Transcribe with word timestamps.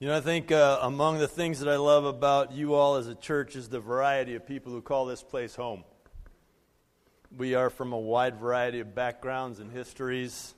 You 0.00 0.08
know, 0.08 0.16
I 0.16 0.20
think 0.20 0.50
uh, 0.50 0.80
among 0.82 1.18
the 1.18 1.28
things 1.28 1.60
that 1.60 1.68
I 1.68 1.76
love 1.76 2.04
about 2.04 2.50
you 2.50 2.74
all 2.74 2.96
as 2.96 3.06
a 3.06 3.14
church 3.14 3.54
is 3.54 3.68
the 3.68 3.78
variety 3.78 4.34
of 4.34 4.44
people 4.44 4.72
who 4.72 4.82
call 4.82 5.06
this 5.06 5.22
place 5.22 5.54
home. 5.54 5.84
We 7.36 7.54
are 7.54 7.70
from 7.70 7.92
a 7.92 7.98
wide 7.98 8.40
variety 8.40 8.80
of 8.80 8.92
backgrounds 8.92 9.60
and 9.60 9.70
histories, 9.70 10.56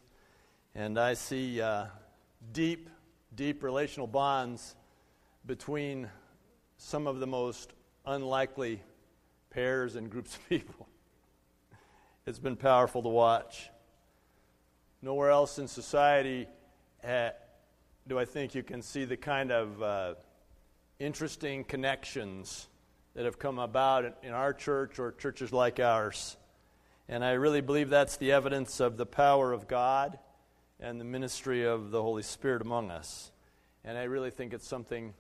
and 0.75 0.99
I 0.99 1.13
see 1.13 1.61
uh, 1.61 1.85
deep, 2.55 2.89
deep 3.35 3.63
relational 3.63 4.07
bonds 4.07 4.75
between 5.45 6.09
some 6.79 7.07
of 7.07 7.21
the 7.21 7.27
most 7.27 7.75
unlikely 8.07 8.83
pairs 9.51 9.97
and 9.97 10.09
groups 10.09 10.35
of 10.37 10.49
people. 10.49 10.89
It's 12.25 12.39
been 12.39 12.57
powerful 12.57 13.03
to 13.03 13.11
watch. 13.11 13.69
Nowhere 15.03 15.29
else 15.29 15.59
in 15.59 15.69
society 15.69 16.49
uh, 17.07 17.31
do 18.09 18.19
I 18.19 18.25
think 18.25 18.55
you 18.55 18.63
can 18.63 18.83
see 18.83 19.05
the 19.05 19.17
kind 19.17 19.51
of 19.51 19.83
uh, 19.83 20.15
interesting 21.01 21.65
connections 21.65 22.69
that 23.15 23.25
have 23.25 23.39
come 23.39 23.59
about 23.59 24.17
in 24.23 24.33
our 24.33 24.53
church 24.53 24.99
or 25.01 25.13
churches 25.13 25.53
like 25.53 25.81
ours. 25.81 26.37
And 27.09 27.25
I 27.25 27.33
really 27.33 27.61
believe 27.61 27.91
that's 27.91 28.17
the 28.17 28.31
evidence 28.31 28.79
of 28.79 28.97
the 28.97 29.07
power 29.07 29.53
of 29.53 29.67
God 29.67 30.19
and 30.79 31.01
the 31.01 31.05
ministry 31.05 31.65
of 31.65 31.91
the 31.91 32.01
Holy 32.01 32.23
Spirit 32.23 32.63
among 32.63 32.91
us. 32.91 33.33
And 33.85 33.99
I 33.99 34.05
really 34.05 34.31
think 34.31 34.55
it's 34.55 34.69
something 34.69 35.15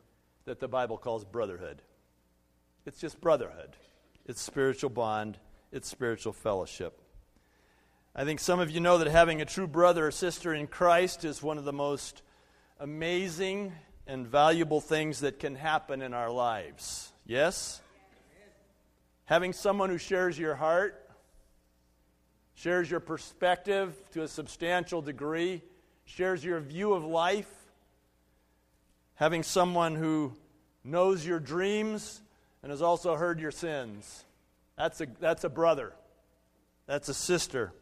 that 0.44 0.60
the 0.60 0.68
Bible 0.68 0.96
calls 0.96 1.24
brotherhood. 1.24 1.82
It's 2.84 3.00
just 3.00 3.20
brotherhood, 3.20 3.77
it's 4.27 4.41
spiritual 4.41 4.91
bond, 4.91 5.38
it's 5.72 5.88
spiritual 5.88 6.32
fellowship. 6.32 7.00
I 8.14 8.24
think 8.24 8.38
some 8.38 8.60
of 8.60 8.70
you 8.70 8.78
know 8.78 8.98
that 8.98 9.08
having 9.08 9.42
a 9.42 9.44
true 9.44 9.66
brother 9.66 10.06
or 10.06 10.10
sister 10.12 10.55
in 10.55 10.68
Christ 10.68 11.24
is 11.24 11.42
one 11.42 11.58
of 11.58 11.64
the 11.64 11.72
most 11.72 12.22
amazing 12.78 13.72
and 14.06 14.26
valuable 14.26 14.80
things 14.80 15.20
that 15.20 15.38
can 15.38 15.54
happen 15.54 16.02
in 16.02 16.14
our 16.14 16.30
lives. 16.30 17.12
Yes? 17.26 17.80
Having 19.24 19.55
someone 19.55 19.91
who 19.91 19.98
shares 19.98 20.38
your 20.38 20.55
heart, 20.55 21.10
shares 22.55 22.91
your 22.91 23.00
perspective 23.00 23.94
to 24.12 24.22
a 24.22 24.28
substantial 24.28 25.02
degree, 25.02 25.62
shares 26.05 26.44
your 26.44 26.60
view 26.60 26.92
of 26.92 27.05
life, 27.05 27.50
having 29.14 29.42
someone 29.42 29.94
who 29.94 30.33
knows 30.84 31.27
your 31.27 31.40
dreams 31.40 32.20
and 32.62 32.70
has 32.70 32.83
also 32.83 33.16
heard 33.16 33.40
your 33.40 33.50
sins. 33.50 34.24
That's 34.77 35.00
a, 35.00 35.06
that's 35.18 35.44
a 35.44 35.48
brother. 35.48 35.92
That's 36.86 37.08
a 37.08 37.14
sister. 37.14 37.72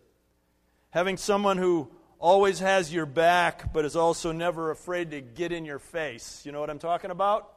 Having 0.90 1.18
someone 1.18 1.58
who 1.58 1.90
always 2.24 2.60
has 2.60 2.90
your 2.90 3.04
back 3.04 3.70
but 3.74 3.84
is 3.84 3.94
also 3.94 4.32
never 4.32 4.70
afraid 4.70 5.10
to 5.10 5.20
get 5.20 5.52
in 5.52 5.66
your 5.66 5.78
face. 5.78 6.40
You 6.46 6.52
know 6.52 6.60
what 6.60 6.70
I'm 6.70 6.78
talking 6.78 7.10
about? 7.10 7.52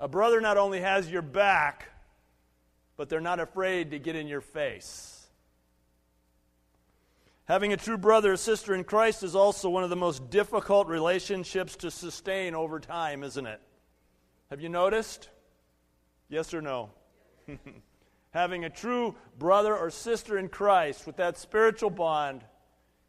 A 0.00 0.08
brother 0.08 0.40
not 0.40 0.56
only 0.56 0.80
has 0.80 1.10
your 1.10 1.20
back, 1.20 1.90
but 2.96 3.10
they're 3.10 3.20
not 3.20 3.40
afraid 3.40 3.90
to 3.90 3.98
get 3.98 4.16
in 4.16 4.26
your 4.26 4.40
face. 4.40 5.26
Having 7.44 7.74
a 7.74 7.76
true 7.76 7.98
brother 7.98 8.32
or 8.32 8.36
sister 8.38 8.74
in 8.74 8.84
Christ 8.84 9.22
is 9.22 9.36
also 9.36 9.68
one 9.68 9.84
of 9.84 9.90
the 9.90 9.96
most 9.96 10.30
difficult 10.30 10.86
relationships 10.86 11.76
to 11.76 11.90
sustain 11.90 12.54
over 12.54 12.80
time, 12.80 13.22
isn't 13.22 13.46
it? 13.46 13.60
Have 14.48 14.62
you 14.62 14.70
noticed? 14.70 15.28
Yes 16.30 16.54
or 16.54 16.62
no? 16.62 16.88
Having 18.34 18.64
a 18.64 18.70
true 18.70 19.14
brother 19.38 19.76
or 19.76 19.90
sister 19.90 20.36
in 20.36 20.48
Christ 20.48 21.06
with 21.06 21.16
that 21.18 21.38
spiritual 21.38 21.88
bond 21.88 22.42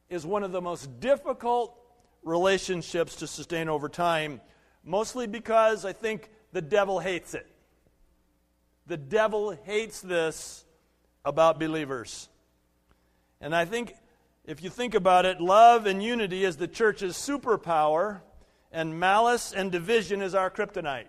is 0.08 0.24
one 0.24 0.44
of 0.44 0.52
the 0.52 0.62
most 0.62 1.00
difficult 1.00 1.76
relationships 2.22 3.16
to 3.16 3.28
sustain 3.28 3.68
over 3.68 3.90
time, 3.90 4.40
mostly 4.84 5.26
because 5.26 5.84
I 5.84 5.94
think 5.94 6.30
the 6.52 6.62
devil 6.62 7.00
hates 7.00 7.34
it. 7.34 7.48
The 8.86 8.98
devil 8.98 9.58
hates 9.64 10.00
this 10.00 10.64
about 11.26 11.60
believers. 11.60 12.30
And 13.42 13.56
I 13.56 13.66
think 13.66 13.96
if 14.46 14.62
you 14.62 14.70
think 14.70 14.94
about 14.94 15.26
it, 15.26 15.42
love 15.42 15.88
and 15.88 16.04
unity 16.04 16.44
is 16.44 16.58
the 16.58 16.68
church's 16.68 17.16
superpower, 17.16 18.22
and 18.72 19.00
malice 19.00 19.54
and 19.54 19.72
division 19.72 20.22
is 20.22 20.36
our 20.36 20.52
kryptonite. 20.52 21.08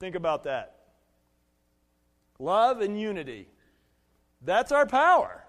Think 0.00 0.14
about 0.14 0.44
that. 0.44 0.77
Love 2.38 2.80
and 2.80 2.98
unity. 2.98 3.48
That's 4.42 4.72
our 4.72 4.86
power. 4.86 5.44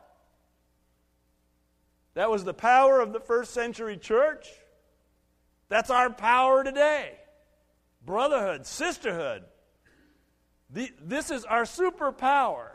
That 2.16 2.31
was 2.31 2.44
the 2.44 2.53
power 2.53 3.00
of 3.00 3.13
the 3.13 3.19
first 3.19 3.53
century 3.53 3.97
church. 3.97 4.47
That's 5.69 5.89
our 5.89 6.09
power 6.09 6.63
today. 6.63 7.13
Brotherhood, 8.05 8.66
sisterhood, 8.66 9.44
the, 10.69 10.89
this 11.01 11.31
is 11.31 11.45
our 11.45 11.63
superpower. 11.63 12.69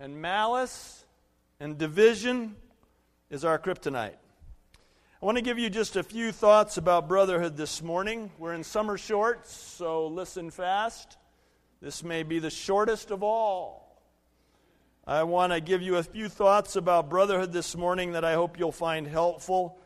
And 0.00 0.20
malice 0.20 1.04
and 1.60 1.78
division 1.78 2.56
is 3.30 3.44
our 3.44 3.58
kryptonite. 3.58 4.14
I 5.20 5.26
want 5.26 5.36
to 5.36 5.42
give 5.42 5.58
you 5.58 5.68
just 5.68 5.96
a 5.96 6.02
few 6.02 6.30
thoughts 6.30 6.76
about 6.76 7.08
brotherhood 7.08 7.56
this 7.56 7.82
morning. 7.82 8.30
We're 8.38 8.54
in 8.54 8.62
summer 8.62 8.96
shorts, 8.96 9.52
so 9.52 10.06
listen 10.06 10.50
fast. 10.50 11.16
This 11.80 12.02
may 12.02 12.22
be 12.22 12.38
the 12.38 12.50
shortest 12.50 13.10
of 13.10 13.22
all. 13.22 14.02
I 15.06 15.22
want 15.22 15.52
to 15.52 15.60
give 15.60 15.80
you 15.80 15.96
a 15.96 16.02
few 16.02 16.28
thoughts 16.28 16.76
about 16.76 17.08
brotherhood 17.08 17.52
this 17.52 17.76
morning 17.76 18.12
that 18.12 18.24
I 18.24 18.34
hope 18.34 18.58
you'll 18.58 18.72
find 18.72 19.06
helpful. 19.06 19.78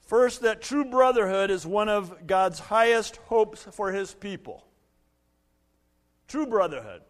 First, 0.00 0.42
that 0.42 0.60
true 0.60 0.84
brotherhood 0.84 1.50
is 1.50 1.66
one 1.66 1.88
of 1.88 2.26
God's 2.26 2.58
highest 2.58 3.16
hopes 3.16 3.66
for 3.72 3.92
his 3.92 4.14
people. 4.14 4.64
True 6.28 6.46
brotherhood. 6.46 7.02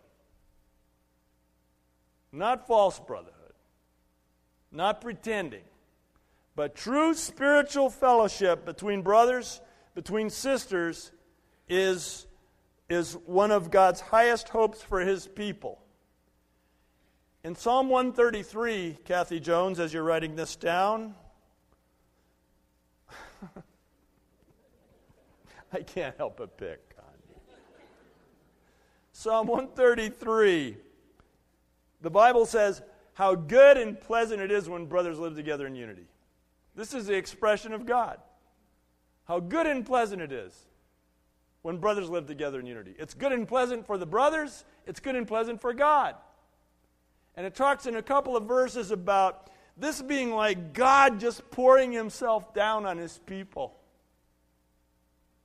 Not 2.32 2.66
false 2.66 3.00
brotherhood. 3.00 3.32
Not 4.70 5.00
pretending. 5.00 5.64
But 6.54 6.74
true 6.74 7.14
spiritual 7.14 7.90
fellowship 7.90 8.64
between 8.64 9.02
brothers, 9.02 9.60
between 9.94 10.30
sisters, 10.30 11.12
is, 11.68 12.26
is 12.88 13.14
one 13.26 13.50
of 13.50 13.70
God's 13.70 14.00
highest 14.00 14.48
hopes 14.48 14.80
for 14.82 15.00
his 15.00 15.26
people. 15.26 15.82
In 17.42 17.54
Psalm 17.54 17.88
133, 17.88 18.98
Kathy 19.04 19.40
Jones, 19.40 19.78
as 19.78 19.92
you're 19.92 20.02
writing 20.02 20.36
this 20.36 20.56
down, 20.56 21.14
I 25.72 25.82
can't 25.82 26.16
help 26.16 26.38
but 26.38 26.56
pick. 26.56 26.86
Psalm 29.12 29.46
133. 29.46 30.76
The 32.02 32.10
Bible 32.10 32.44
says, 32.44 32.82
How 33.14 33.34
good 33.34 33.78
and 33.78 33.98
pleasant 33.98 34.42
it 34.42 34.50
is 34.50 34.68
when 34.68 34.84
brothers 34.84 35.18
live 35.18 35.34
together 35.34 35.66
in 35.66 35.74
unity. 35.74 36.06
This 36.74 36.92
is 36.92 37.06
the 37.06 37.14
expression 37.14 37.72
of 37.72 37.86
God. 37.86 38.18
How 39.24 39.40
good 39.40 39.66
and 39.66 39.86
pleasant 39.86 40.20
it 40.20 40.32
is 40.32 40.52
when 41.66 41.78
brothers 41.78 42.08
live 42.08 42.26
together 42.26 42.60
in 42.60 42.66
unity. 42.66 42.94
It's 42.96 43.12
good 43.12 43.32
and 43.32 43.46
pleasant 43.46 43.88
for 43.88 43.98
the 43.98 44.06
brothers, 44.06 44.64
it's 44.86 45.00
good 45.00 45.16
and 45.16 45.26
pleasant 45.26 45.60
for 45.60 45.74
God. 45.74 46.14
And 47.34 47.44
it 47.44 47.56
talks 47.56 47.86
in 47.86 47.96
a 47.96 48.02
couple 48.02 48.36
of 48.36 48.44
verses 48.44 48.92
about 48.92 49.50
this 49.76 50.00
being 50.00 50.30
like 50.30 50.74
God 50.74 51.18
just 51.18 51.50
pouring 51.50 51.90
himself 51.90 52.54
down 52.54 52.86
on 52.86 52.98
his 52.98 53.18
people 53.26 53.76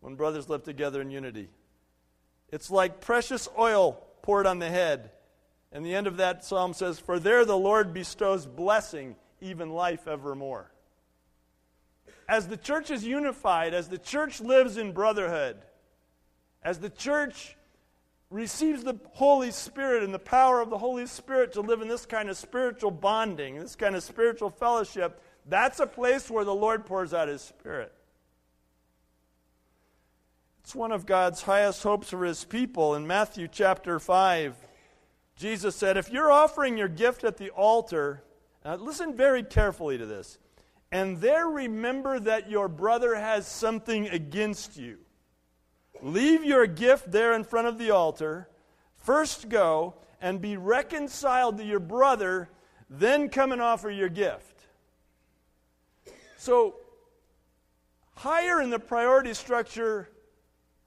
when 0.02 0.14
brothers 0.14 0.48
live 0.48 0.62
together 0.62 1.02
in 1.02 1.10
unity. 1.10 1.50
It's 2.50 2.70
like 2.70 3.02
precious 3.02 3.50
oil 3.58 4.00
poured 4.22 4.46
on 4.46 4.60
the 4.60 4.70
head. 4.70 5.10
And 5.72 5.84
the 5.84 5.96
end 5.96 6.06
of 6.06 6.18
that 6.18 6.46
psalm 6.46 6.76
says, 6.76 7.00
For 7.00 7.18
there 7.18 7.46
the 7.46 7.58
Lord 7.58 7.96
bestows 7.96 8.46
blessing, 8.46 9.16
even 9.42 9.72
life 9.72 10.08
evermore. 10.08 10.72
As 12.30 12.48
the 12.48 12.58
church 12.58 12.92
is 12.92 13.04
unified, 13.04 13.74
as 13.74 13.90
the 13.90 13.98
church 13.98 14.40
lives 14.40 14.78
in 14.78 14.92
brotherhood, 14.92 15.58
as 16.64 16.80
the 16.80 16.90
church 16.90 17.56
receives 18.30 18.84
the 18.84 18.98
Holy 19.14 19.52
Spirit 19.52 20.04
and 20.04 20.14
the 20.14 20.20
power 20.20 20.62
of 20.62 20.70
the 20.70 20.78
Holy 20.78 21.06
Spirit 21.06 21.54
to 21.54 21.62
live 21.62 21.82
in 21.82 21.88
this 21.88 22.06
kind 22.06 22.30
of 22.30 22.38
spiritual 22.38 22.92
bonding, 22.92 23.60
this 23.60 23.76
kind 23.76 23.96
of 23.96 24.04
spiritual 24.04 24.50
fellowship, 24.50 25.22
that's 25.48 25.80
a 25.80 25.88
place 25.88 26.30
where 26.30 26.46
the 26.46 26.54
Lord 26.54 26.86
pours 26.86 27.14
out 27.14 27.28
His 27.28 27.42
Spirit. 27.42 27.94
It's 30.64 30.76
one 30.76 30.92
of 30.92 31.06
God's 31.06 31.42
highest 31.42 31.84
hopes 31.84 32.12
for 32.12 32.24
his 32.24 32.46
people. 32.46 32.96
In 32.96 33.06
Matthew 33.06 33.48
chapter 33.52 34.00
5, 34.00 34.56
Jesus 35.36 35.76
said, 35.76 35.98
If 35.98 36.12
you're 36.12 36.32
offering 36.32 36.78
your 36.78 36.88
gift 36.88 37.24
at 37.24 37.38
the 37.38 37.50
altar, 37.50 38.24
now 38.64 38.76
listen 38.76 39.16
very 39.16 39.44
carefully 39.44 39.98
to 39.98 40.06
this, 40.06 40.38
and 40.92 41.18
there 41.18 41.48
remember 41.48 42.20
that 42.20 42.50
your 42.50 42.68
brother 42.68 43.16
has 43.16 43.48
something 43.48 44.08
against 44.10 44.78
you, 44.78 45.00
leave 46.02 46.44
your 46.44 46.68
gift 46.68 47.12
there 47.12 47.34
in 47.34 47.44
front 47.44 47.68
of 47.68 47.78
the 47.78 47.92
altar, 47.92 48.48
first 48.98 49.50
go 49.50 49.96
and 50.22 50.40
be 50.42 50.58
reconciled 50.58 51.58
to 51.58 51.66
your 51.66 51.80
brother, 51.80 52.50
then 52.90 53.30
come 53.30 53.52
and 53.52 53.62
offer 53.62 53.90
your 53.90 54.10
gift. 54.10 54.68
So, 56.38 56.76
higher 58.16 58.62
in 58.62 58.70
the 58.70 58.80
priority 58.80 59.34
structure 59.34 60.10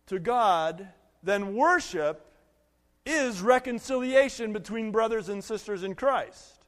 to 0.06 0.18
God 0.18 0.88
than 1.22 1.54
worship 1.54 2.30
is 3.06 3.40
reconciliation 3.40 4.52
between 4.52 4.90
brothers 4.90 5.28
and 5.28 5.42
sisters 5.42 5.82
in 5.82 5.94
Christ. 5.94 6.64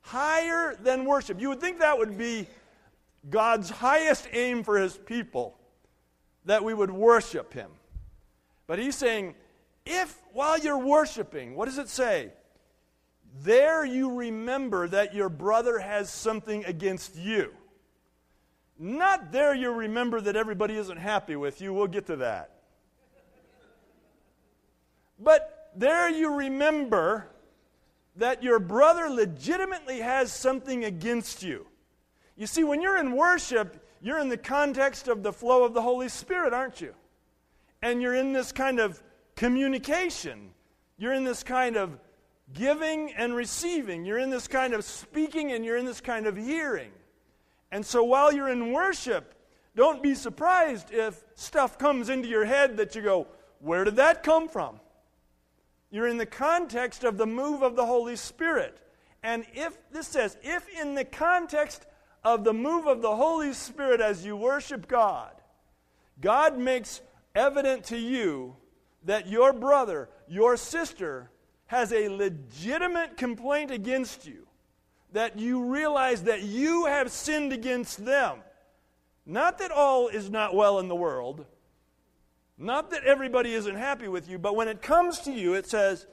Higher 0.00 0.76
than 0.76 1.04
worship. 1.04 1.40
You 1.40 1.48
would 1.50 1.60
think 1.60 1.78
that 1.78 1.98
would 1.98 2.18
be 2.18 2.46
God's 3.30 3.70
highest 3.70 4.28
aim 4.32 4.62
for 4.62 4.78
his 4.78 4.96
people, 4.96 5.58
that 6.44 6.64
we 6.64 6.74
would 6.74 6.90
worship 6.90 7.52
him. 7.52 7.70
But 8.66 8.78
he's 8.78 8.96
saying, 8.96 9.34
if 9.84 10.16
while 10.32 10.58
you're 10.58 10.78
worshiping, 10.78 11.54
what 11.54 11.66
does 11.66 11.78
it 11.78 11.88
say? 11.88 12.32
There 13.42 13.84
you 13.84 14.14
remember 14.14 14.88
that 14.88 15.14
your 15.14 15.28
brother 15.28 15.78
has 15.78 16.10
something 16.10 16.64
against 16.64 17.16
you. 17.16 17.52
Not 18.78 19.32
there 19.32 19.54
you 19.54 19.72
remember 19.72 20.20
that 20.20 20.36
everybody 20.36 20.76
isn't 20.76 20.96
happy 20.96 21.36
with 21.36 21.60
you. 21.60 21.72
We'll 21.72 21.86
get 21.86 22.06
to 22.06 22.16
that. 22.16 22.50
But 25.18 25.70
there 25.76 26.08
you 26.08 26.34
remember 26.34 27.28
that 28.16 28.42
your 28.42 28.58
brother 28.58 29.08
legitimately 29.08 30.00
has 30.00 30.32
something 30.32 30.84
against 30.84 31.42
you. 31.42 31.66
You 32.36 32.46
see, 32.46 32.64
when 32.64 32.80
you're 32.80 32.96
in 32.96 33.12
worship, 33.12 33.84
you're 34.04 34.18
in 34.18 34.28
the 34.28 34.36
context 34.36 35.08
of 35.08 35.22
the 35.22 35.32
flow 35.32 35.64
of 35.64 35.72
the 35.72 35.80
Holy 35.80 36.10
Spirit, 36.10 36.52
aren't 36.52 36.78
you? 36.78 36.94
And 37.80 38.02
you're 38.02 38.14
in 38.14 38.34
this 38.34 38.52
kind 38.52 38.78
of 38.78 39.02
communication. 39.34 40.50
You're 40.98 41.14
in 41.14 41.24
this 41.24 41.42
kind 41.42 41.76
of 41.76 41.98
giving 42.52 43.14
and 43.14 43.34
receiving. 43.34 44.04
You're 44.04 44.18
in 44.18 44.28
this 44.28 44.46
kind 44.46 44.74
of 44.74 44.84
speaking 44.84 45.52
and 45.52 45.64
you're 45.64 45.78
in 45.78 45.86
this 45.86 46.02
kind 46.02 46.26
of 46.26 46.36
hearing. 46.36 46.90
And 47.72 47.84
so 47.84 48.04
while 48.04 48.30
you're 48.30 48.50
in 48.50 48.72
worship, 48.72 49.34
don't 49.74 50.02
be 50.02 50.14
surprised 50.14 50.92
if 50.92 51.24
stuff 51.34 51.78
comes 51.78 52.10
into 52.10 52.28
your 52.28 52.44
head 52.44 52.76
that 52.76 52.94
you 52.94 53.00
go, 53.00 53.26
Where 53.60 53.84
did 53.84 53.96
that 53.96 54.22
come 54.22 54.50
from? 54.50 54.80
You're 55.90 56.08
in 56.08 56.18
the 56.18 56.26
context 56.26 57.04
of 57.04 57.16
the 57.16 57.26
move 57.26 57.62
of 57.62 57.74
the 57.74 57.86
Holy 57.86 58.16
Spirit. 58.16 58.76
And 59.22 59.46
if, 59.54 59.78
this 59.90 60.08
says, 60.08 60.36
if 60.42 60.68
in 60.78 60.94
the 60.94 61.06
context 61.06 61.86
of 62.24 62.44
the 62.44 62.54
move 62.54 62.86
of 62.86 63.02
the 63.02 63.14
Holy 63.14 63.52
Spirit 63.52 64.00
as 64.00 64.24
you 64.24 64.36
worship 64.36 64.88
God, 64.88 65.32
God 66.20 66.58
makes 66.58 67.00
evident 67.34 67.84
to 67.84 67.98
you 67.98 68.56
that 69.04 69.28
your 69.28 69.52
brother, 69.52 70.08
your 70.26 70.56
sister, 70.56 71.30
has 71.66 71.92
a 71.92 72.08
legitimate 72.08 73.16
complaint 73.16 73.70
against 73.70 74.26
you, 74.26 74.46
that 75.12 75.38
you 75.38 75.64
realize 75.64 76.22
that 76.22 76.42
you 76.42 76.86
have 76.86 77.10
sinned 77.10 77.52
against 77.52 78.04
them. 78.04 78.38
Not 79.26 79.58
that 79.58 79.70
all 79.70 80.08
is 80.08 80.30
not 80.30 80.54
well 80.54 80.78
in 80.78 80.88
the 80.88 80.94
world, 80.94 81.44
not 82.56 82.90
that 82.90 83.04
everybody 83.04 83.52
isn't 83.52 83.76
happy 83.76 84.08
with 84.08 84.28
you, 84.28 84.38
but 84.38 84.54
when 84.54 84.68
it 84.68 84.80
comes 84.80 85.20
to 85.20 85.32
you, 85.32 85.54
it 85.54 85.66
says, 85.66 86.06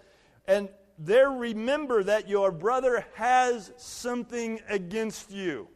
and 0.47 0.69
there 0.97 1.29
remember 1.29 2.03
that 2.03 2.27
your 2.27 2.51
brother 2.51 3.05
has 3.15 3.71
something 3.77 4.59
against 4.67 5.31
you. 5.31 5.67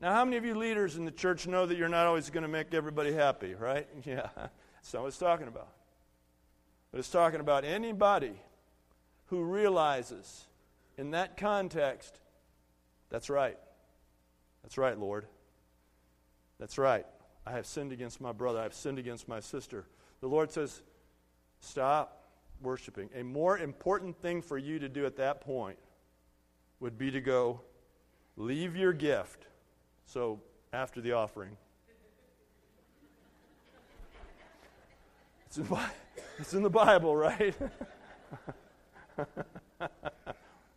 Now, 0.00 0.12
how 0.12 0.24
many 0.24 0.36
of 0.36 0.44
you 0.44 0.54
leaders 0.54 0.96
in 0.96 1.04
the 1.04 1.10
church 1.10 1.46
know 1.46 1.64
that 1.64 1.76
you're 1.76 1.88
not 1.88 2.06
always 2.06 2.28
going 2.28 2.42
to 2.42 2.48
make 2.48 2.74
everybody 2.74 3.12
happy, 3.12 3.54
right? 3.54 3.88
Yeah, 4.04 4.28
that's 4.36 4.92
not 4.92 5.02
what 5.02 5.08
it's 5.08 5.18
talking 5.18 5.48
about. 5.48 5.68
But 6.92 6.98
it's 6.98 7.10
talking 7.10 7.40
about 7.40 7.64
anybody 7.64 8.34
who 9.26 9.42
realizes 9.42 10.46
in 10.98 11.10
that 11.12 11.36
context, 11.36 12.20
that's 13.10 13.28
right. 13.30 13.58
That's 14.62 14.78
right, 14.78 14.98
Lord. 14.98 15.26
That's 16.58 16.78
right. 16.78 17.06
I 17.46 17.52
have 17.52 17.66
sinned 17.66 17.92
against 17.92 18.20
my 18.20 18.32
brother. 18.32 18.60
I 18.60 18.64
have 18.64 18.74
sinned 18.74 18.98
against 18.98 19.28
my 19.28 19.40
sister. 19.40 19.86
The 20.20 20.28
Lord 20.28 20.50
says, 20.50 20.82
stop 21.60 22.24
worshiping. 22.62 23.10
A 23.14 23.22
more 23.22 23.58
important 23.58 24.20
thing 24.20 24.42
for 24.42 24.58
you 24.58 24.78
to 24.78 24.88
do 24.88 25.06
at 25.06 25.16
that 25.16 25.40
point 25.40 25.78
would 26.80 26.98
be 26.98 27.10
to 27.10 27.20
go, 27.20 27.60
leave 28.36 28.76
your 28.76 28.92
gift. 28.92 29.46
So, 30.06 30.40
after 30.72 31.00
the 31.00 31.12
offering, 31.12 31.56
it's 35.46 35.58
in, 35.58 35.66
it's 36.38 36.54
in 36.54 36.62
the 36.62 36.70
Bible, 36.70 37.16
right? 37.16 37.54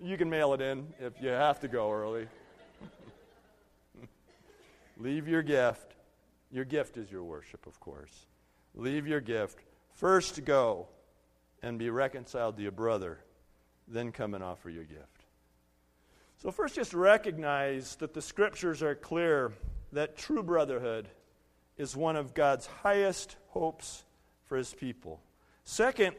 you 0.04 0.18
can 0.18 0.30
mail 0.30 0.54
it 0.54 0.62
in 0.62 0.88
if 1.00 1.14
you 1.22 1.30
have 1.30 1.60
to 1.62 1.68
go 1.68 1.92
early. 1.92 2.28
Leave 4.98 5.28
your 5.28 5.42
gift. 5.42 5.94
Your 6.52 6.66
gift 6.66 6.98
is 6.98 7.12
your 7.12 7.24
worship, 7.24 7.68
of 7.68 7.80
course. 7.80 8.26
Leave 8.76 9.08
your 9.08 9.22
gift. 9.22 9.60
First 9.94 10.44
go 10.44 10.88
and 11.62 11.78
be 11.78 11.90
reconciled 11.90 12.58
to 12.58 12.64
your 12.64 12.72
brother, 12.72 13.20
then 13.88 14.12
come 14.12 14.34
and 14.34 14.44
offer 14.44 14.70
your 14.70 14.86
gift. 14.86 15.19
So, 16.42 16.52
first, 16.52 16.76
just 16.76 16.94
recognize 16.94 17.98
that 17.98 18.14
the 18.14 18.22
scriptures 18.22 18.82
are 18.82 18.96
clear 18.96 19.52
that 19.92 20.18
true 20.18 20.42
brotherhood 20.42 21.10
is 21.78 21.98
one 21.98 22.16
of 22.16 22.34
God's 22.34 22.66
highest 22.66 23.36
hopes 23.50 24.06
for 24.46 24.56
his 24.56 24.74
people. 24.74 25.20
Second, 25.66 26.16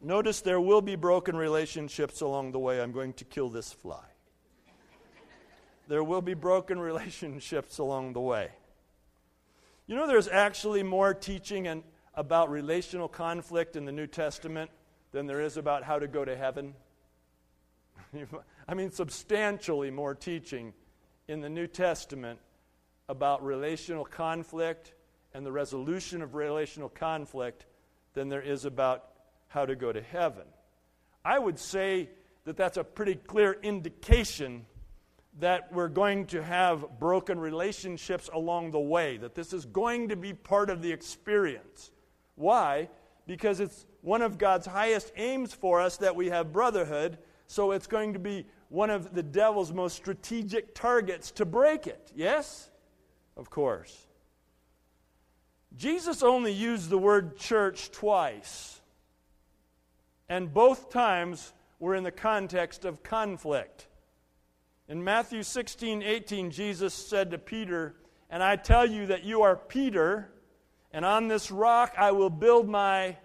notice 0.00 0.40
there 0.40 0.60
will 0.60 0.82
be 0.82 0.94
broken 0.94 1.34
relationships 1.34 2.20
along 2.20 2.52
the 2.52 2.60
way. 2.60 2.80
I'm 2.80 2.92
going 2.92 3.12
to 3.14 3.24
kill 3.24 3.48
this 3.48 3.72
fly. 3.72 4.04
there 5.88 6.04
will 6.04 6.22
be 6.22 6.34
broken 6.34 6.78
relationships 6.92 7.78
along 7.78 8.12
the 8.12 8.20
way. 8.20 8.50
You 9.88 9.96
know, 9.96 10.06
there's 10.06 10.28
actually 10.28 10.84
more 10.84 11.12
teaching 11.12 11.66
and, 11.66 11.82
about 12.14 12.50
relational 12.50 13.08
conflict 13.08 13.74
in 13.74 13.84
the 13.84 13.92
New 13.92 14.06
Testament 14.06 14.70
than 15.10 15.26
there 15.26 15.40
is 15.40 15.56
about 15.56 15.82
how 15.82 15.98
to 15.98 16.06
go 16.06 16.24
to 16.24 16.36
heaven. 16.36 16.74
I 18.68 18.74
mean, 18.74 18.90
substantially 18.90 19.90
more 19.90 20.14
teaching 20.14 20.72
in 21.28 21.40
the 21.40 21.48
New 21.48 21.66
Testament 21.66 22.38
about 23.08 23.44
relational 23.44 24.04
conflict 24.04 24.94
and 25.34 25.44
the 25.44 25.52
resolution 25.52 26.22
of 26.22 26.34
relational 26.34 26.88
conflict 26.88 27.66
than 28.14 28.28
there 28.28 28.42
is 28.42 28.64
about 28.64 29.04
how 29.48 29.66
to 29.66 29.76
go 29.76 29.92
to 29.92 30.00
heaven. 30.00 30.44
I 31.24 31.38
would 31.38 31.58
say 31.58 32.10
that 32.44 32.56
that's 32.56 32.76
a 32.76 32.84
pretty 32.84 33.14
clear 33.14 33.56
indication 33.62 34.66
that 35.38 35.72
we're 35.72 35.88
going 35.88 36.26
to 36.26 36.42
have 36.42 36.98
broken 36.98 37.38
relationships 37.38 38.28
along 38.32 38.72
the 38.72 38.80
way, 38.80 39.16
that 39.18 39.34
this 39.34 39.52
is 39.52 39.64
going 39.64 40.08
to 40.08 40.16
be 40.16 40.32
part 40.32 40.70
of 40.70 40.82
the 40.82 40.90
experience. 40.90 41.90
Why? 42.34 42.88
Because 43.26 43.60
it's 43.60 43.86
one 44.00 44.22
of 44.22 44.38
God's 44.38 44.66
highest 44.66 45.12
aims 45.16 45.52
for 45.52 45.80
us 45.80 45.98
that 45.98 46.16
we 46.16 46.30
have 46.30 46.52
brotherhood, 46.52 47.18
so 47.50 47.72
it's 47.72 47.88
going 47.88 48.12
to 48.12 48.20
be 48.20 48.46
one 48.68 48.90
of 48.90 49.12
the 49.12 49.24
devil's 49.24 49.72
most 49.72 49.96
strategic 49.96 50.72
targets 50.72 51.32
to 51.32 51.44
break 51.44 51.88
it. 51.88 52.12
Yes? 52.14 52.70
Of 53.36 53.50
course. 53.50 54.06
Jesus 55.76 56.22
only 56.22 56.52
used 56.52 56.90
the 56.90 56.96
word 56.96 57.36
church 57.36 57.90
twice, 57.90 58.80
and 60.28 60.54
both 60.54 60.90
times 60.90 61.52
were 61.80 61.96
in 61.96 62.04
the 62.04 62.12
context 62.12 62.84
of 62.84 63.02
conflict. 63.02 63.88
In 64.88 65.02
Matthew 65.02 65.42
16, 65.42 66.04
18, 66.04 66.52
Jesus 66.52 66.94
said 66.94 67.32
to 67.32 67.38
Peter, 67.38 67.96
And 68.30 68.44
I 68.44 68.54
tell 68.54 68.86
you 68.86 69.06
that 69.06 69.24
you 69.24 69.42
are 69.42 69.56
Peter, 69.56 70.30
and 70.92 71.04
on 71.04 71.26
this 71.26 71.50
rock 71.50 71.94
I 71.98 72.12
will 72.12 72.30
build 72.30 72.68
my 72.68 73.16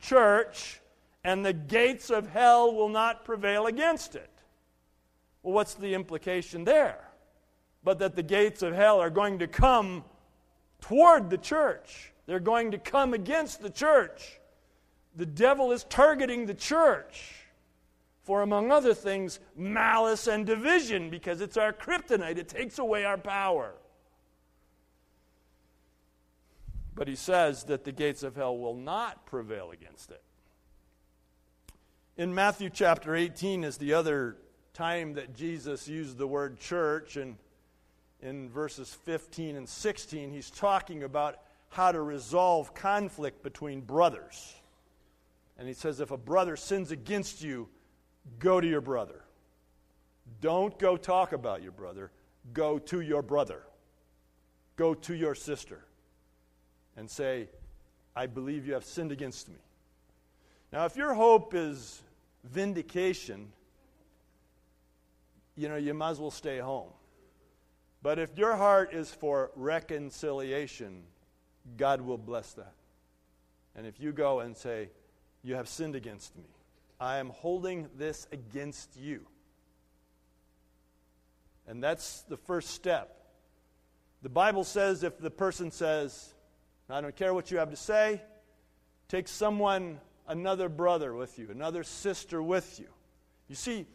church, 0.00 0.80
and 1.24 1.44
the 1.44 1.52
gates 1.52 2.10
of 2.10 2.28
hell 2.28 2.74
will 2.74 2.88
not 2.88 3.24
prevail 3.24 3.66
against 3.66 4.14
it. 4.14 4.30
Well, 5.42 5.54
what's 5.54 5.74
the 5.74 5.94
implication 5.94 6.64
there? 6.64 6.98
But 7.84 7.98
that 8.00 8.16
the 8.16 8.22
gates 8.22 8.62
of 8.62 8.74
hell 8.74 9.00
are 9.00 9.10
going 9.10 9.38
to 9.40 9.46
come 9.46 10.04
toward 10.80 11.30
the 11.30 11.38
church. 11.38 12.12
They're 12.26 12.40
going 12.40 12.70
to 12.72 12.78
come 12.78 13.14
against 13.14 13.60
the 13.60 13.70
church. 13.70 14.40
The 15.16 15.26
devil 15.26 15.72
is 15.72 15.84
targeting 15.84 16.46
the 16.46 16.54
church 16.54 17.34
for, 18.22 18.42
among 18.42 18.70
other 18.70 18.94
things, 18.94 19.40
malice 19.56 20.28
and 20.28 20.46
division 20.46 21.10
because 21.10 21.40
it's 21.40 21.56
our 21.56 21.72
kryptonite. 21.72 22.38
It 22.38 22.48
takes 22.48 22.78
away 22.78 23.04
our 23.04 23.18
power. 23.18 23.74
But 26.94 27.08
he 27.08 27.16
says 27.16 27.64
that 27.64 27.84
the 27.84 27.92
gates 27.92 28.22
of 28.22 28.36
hell 28.36 28.56
will 28.56 28.76
not 28.76 29.26
prevail 29.26 29.70
against 29.70 30.10
it. 30.10 30.22
In 32.22 32.36
Matthew 32.36 32.70
chapter 32.70 33.16
18 33.16 33.64
is 33.64 33.78
the 33.78 33.94
other 33.94 34.36
time 34.74 35.14
that 35.14 35.34
Jesus 35.34 35.88
used 35.88 36.18
the 36.18 36.26
word 36.28 36.56
church, 36.60 37.16
and 37.16 37.36
in 38.20 38.48
verses 38.48 38.94
15 38.94 39.56
and 39.56 39.68
16, 39.68 40.30
he's 40.30 40.48
talking 40.48 41.02
about 41.02 41.40
how 41.70 41.90
to 41.90 42.00
resolve 42.00 42.74
conflict 42.74 43.42
between 43.42 43.80
brothers. 43.80 44.54
And 45.58 45.66
he 45.66 45.74
says, 45.74 45.98
if 45.98 46.12
a 46.12 46.16
brother 46.16 46.56
sins 46.56 46.92
against 46.92 47.42
you, 47.42 47.68
go 48.38 48.60
to 48.60 48.68
your 48.68 48.80
brother. 48.80 49.24
Don't 50.40 50.78
go 50.78 50.96
talk 50.96 51.32
about 51.32 51.60
your 51.60 51.72
brother, 51.72 52.12
go 52.54 52.78
to 52.78 53.00
your 53.00 53.22
brother. 53.22 53.64
go 54.76 54.94
to 54.94 55.14
your 55.14 55.34
sister 55.34 55.84
and 56.96 57.10
say, 57.10 57.48
I 58.14 58.26
believe 58.26 58.64
you 58.64 58.74
have 58.74 58.84
sinned 58.84 59.10
against 59.10 59.48
me. 59.48 59.58
Now, 60.72 60.84
if 60.84 60.96
your 60.96 61.14
hope 61.14 61.52
is 61.52 62.00
vindication, 62.44 63.52
you 65.56 65.68
know, 65.68 65.76
you 65.76 65.94
might 65.94 66.10
as 66.10 66.20
well 66.20 66.30
stay 66.30 66.58
home. 66.58 66.90
But 68.02 68.18
if 68.18 68.36
your 68.36 68.56
heart 68.56 68.92
is 68.92 69.10
for 69.10 69.50
reconciliation, 69.54 71.04
God 71.76 72.00
will 72.00 72.18
bless 72.18 72.52
that. 72.54 72.74
And 73.76 73.86
if 73.86 74.00
you 74.00 74.12
go 74.12 74.40
and 74.40 74.56
say, 74.56 74.90
You 75.44 75.56
have 75.56 75.68
sinned 75.68 75.96
against 75.96 76.36
me, 76.36 76.44
I 77.00 77.18
am 77.18 77.30
holding 77.30 77.88
this 77.96 78.26
against 78.32 78.96
you. 78.96 79.26
And 81.66 81.82
that's 81.82 82.22
the 82.22 82.36
first 82.36 82.70
step. 82.70 83.16
The 84.22 84.28
Bible 84.28 84.64
says 84.64 85.02
if 85.02 85.18
the 85.18 85.30
person 85.30 85.70
says, 85.70 86.34
I 86.88 87.00
don't 87.00 87.16
care 87.16 87.34
what 87.34 87.50
you 87.50 87.58
have 87.58 87.70
to 87.70 87.76
say, 87.76 88.22
take 89.08 89.26
someone, 89.26 89.98
another 90.26 90.68
brother 90.68 91.14
with 91.14 91.38
you, 91.38 91.48
another 91.50 91.84
sister 91.84 92.42
with 92.42 92.78
you. 92.78 92.88
You 93.48 93.54
see, 93.54 93.86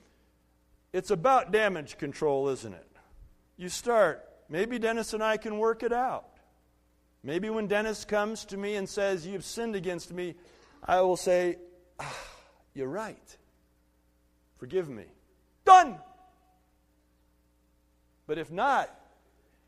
it's 0.93 1.12
about 1.12 1.51
damage 1.51 1.98
control, 1.98 2.50
isn't 2.50 2.74
it? 2.74 2.88
You 3.57 3.69
start, 3.69 4.27
maybe 4.50 4.79
Dennis 4.79 5.13
and 5.13 5.24
I 5.24 5.38
can 5.38 5.57
work 5.57 5.84
it 5.84 5.93
out. 5.93 6.25
Maybe 7.24 7.50
when 7.50 7.67
Dennis 7.67 8.05
comes 8.05 8.46
to 8.46 8.57
me 8.57 8.75
and 8.75 8.88
says, 8.88 9.25
You've 9.25 9.43
sinned 9.43 9.75
against 9.75 10.13
me, 10.13 10.36
I 10.84 11.01
will 11.01 11.17
say, 11.17 11.57
ah, 12.00 12.17
You're 12.74 12.88
right. 12.88 13.38
Forgive 14.57 14.89
me. 14.89 15.05
Done! 15.65 15.98
But 18.25 18.38
if 18.38 18.51
not, 18.51 18.89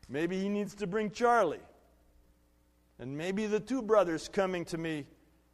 maybe 0.08 0.40
he 0.40 0.48
needs 0.48 0.74
to 0.76 0.86
bring 0.86 1.10
Charlie. 1.10 1.60
And 2.98 3.16
maybe 3.16 3.46
the 3.46 3.60
two 3.60 3.82
brothers 3.82 4.28
coming 4.28 4.64
to 4.66 4.78
me 4.78 5.06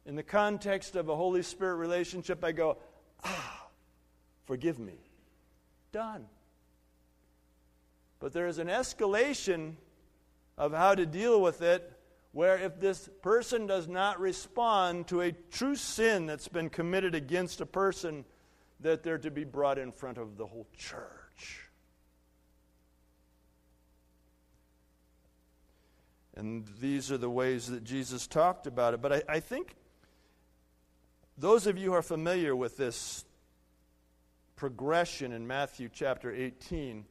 in 0.07 0.15
the 0.15 0.23
context 0.23 0.95
of 0.95 1.09
a 1.09 1.15
Holy 1.15 1.43
Spirit 1.43 1.75
relationship, 1.75 2.43
I 2.43 2.53
go, 2.53 2.77
ah, 3.25 3.67
forgive 4.45 4.79
me. 4.79 4.93
Done. 5.91 6.25
But 8.19 8.31
there 8.31 8.47
is 8.47 8.57
an 8.57 8.67
escalation 8.67 9.73
of 10.57 10.73
how 10.73 10.95
to 10.95 11.05
deal 11.05 11.41
with 11.41 11.61
it 11.61 11.91
where 12.31 12.57
if 12.57 12.79
this 12.79 13.09
person 13.21 13.67
does 13.67 13.87
not 13.87 14.19
respond 14.19 15.07
to 15.07 15.21
a 15.21 15.33
true 15.51 15.75
sin 15.75 16.25
that's 16.25 16.47
been 16.47 16.69
committed 16.69 17.13
against 17.13 17.59
a 17.61 17.65
person, 17.65 18.23
that 18.79 19.03
they're 19.03 19.17
to 19.17 19.31
be 19.31 19.43
brought 19.43 19.77
in 19.77 19.91
front 19.91 20.17
of 20.17 20.37
the 20.37 20.45
whole 20.45 20.67
church. 20.77 21.67
And 26.35 26.65
these 26.79 27.11
are 27.11 27.17
the 27.17 27.29
ways 27.29 27.67
that 27.67 27.83
Jesus 27.83 28.27
talked 28.27 28.67
about 28.67 28.93
it. 28.93 29.01
But 29.01 29.13
I, 29.13 29.23
I 29.27 29.39
think 29.39 29.75
those 31.37 31.67
of 31.67 31.77
you 31.77 31.91
who 31.91 31.93
are 31.95 32.01
familiar 32.01 32.55
with 32.55 32.77
this 32.77 33.23
progression 34.55 35.31
in 35.31 35.45
Matthew 35.45 35.87
chapter 35.93 36.33
18 36.33 37.05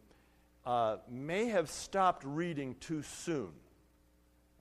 uh, 0.64 0.97
may 1.09 1.47
have 1.47 1.71
stopped 1.71 2.25
reading 2.25 2.75
too 2.80 3.02
soon. 3.02 3.50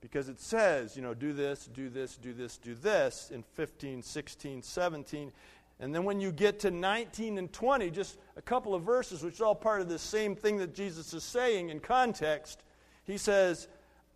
Because 0.00 0.28
it 0.28 0.38
says, 0.38 0.94
you 0.94 1.02
know, 1.02 1.14
do 1.14 1.32
this, 1.32 1.66
do 1.66 1.88
this, 1.88 2.16
do 2.16 2.32
this, 2.32 2.58
do 2.58 2.76
this 2.76 3.32
in 3.34 3.42
15, 3.54 4.02
16, 4.02 4.62
17. 4.62 5.32
And 5.80 5.92
then 5.92 6.04
when 6.04 6.20
you 6.20 6.30
get 6.30 6.60
to 6.60 6.70
19 6.70 7.36
and 7.36 7.52
20, 7.52 7.90
just 7.90 8.18
a 8.36 8.42
couple 8.42 8.72
of 8.72 8.82
verses, 8.82 9.24
which 9.24 9.34
is 9.34 9.40
all 9.40 9.56
part 9.56 9.80
of 9.80 9.88
the 9.88 9.98
same 9.98 10.36
thing 10.36 10.58
that 10.58 10.74
Jesus 10.74 11.12
is 11.12 11.24
saying 11.24 11.70
in 11.70 11.80
context, 11.80 12.62
he 13.04 13.18
says, 13.18 13.66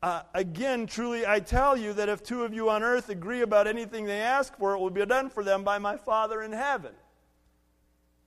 uh, 0.02 0.22
again, 0.32 0.86
truly 0.86 1.26
I 1.26 1.40
tell 1.40 1.76
you 1.76 1.92
that 1.94 2.08
if 2.08 2.22
two 2.22 2.44
of 2.44 2.54
you 2.54 2.70
on 2.70 2.82
earth 2.82 3.10
agree 3.10 3.42
about 3.42 3.66
anything 3.66 4.06
they 4.06 4.20
ask 4.20 4.56
for, 4.56 4.74
it 4.74 4.78
will 4.78 4.90
be 4.90 5.04
done 5.04 5.28
for 5.28 5.44
them 5.44 5.62
by 5.62 5.78
my 5.78 5.96
Father 5.96 6.42
in 6.42 6.52
heaven. 6.52 6.92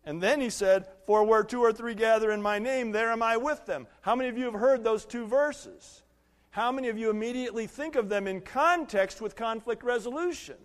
And 0.06 0.22
then 0.22 0.40
he 0.40 0.50
said, 0.50 0.88
For 1.08 1.24
where 1.24 1.44
two 1.44 1.62
or 1.62 1.74
three 1.74 1.96
gather 1.96 2.32
in 2.32 2.42
my 2.42 2.60
name, 2.60 2.92
there 2.92 3.12
am 3.12 3.24
I 3.24 3.38
with 3.38 3.66
them. 3.66 3.88
How 4.02 4.16
many 4.16 4.30
of 4.30 4.38
you 4.38 4.46
have 4.46 4.54
heard 4.54 4.84
those 4.84 5.06
two 5.06 5.26
verses? 5.26 6.04
How 6.52 6.72
many 6.72 6.90
of 6.90 6.98
you 7.00 7.10
immediately 7.10 7.66
think 7.66 7.96
of 7.96 8.10
them 8.10 8.28
in 8.28 8.42
context 8.42 9.22
with 9.22 9.36
conflict 9.36 9.84
resolution? 9.84 10.58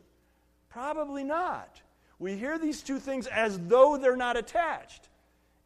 Probably 0.69 1.25
not. 1.25 1.81
We 2.19 2.37
hear 2.37 2.59
these 2.59 2.83
two 2.83 2.99
things 2.99 3.27
as 3.29 3.59
though 3.59 3.97
they're 3.97 4.17
not 4.17 4.37
attached. 4.37 5.09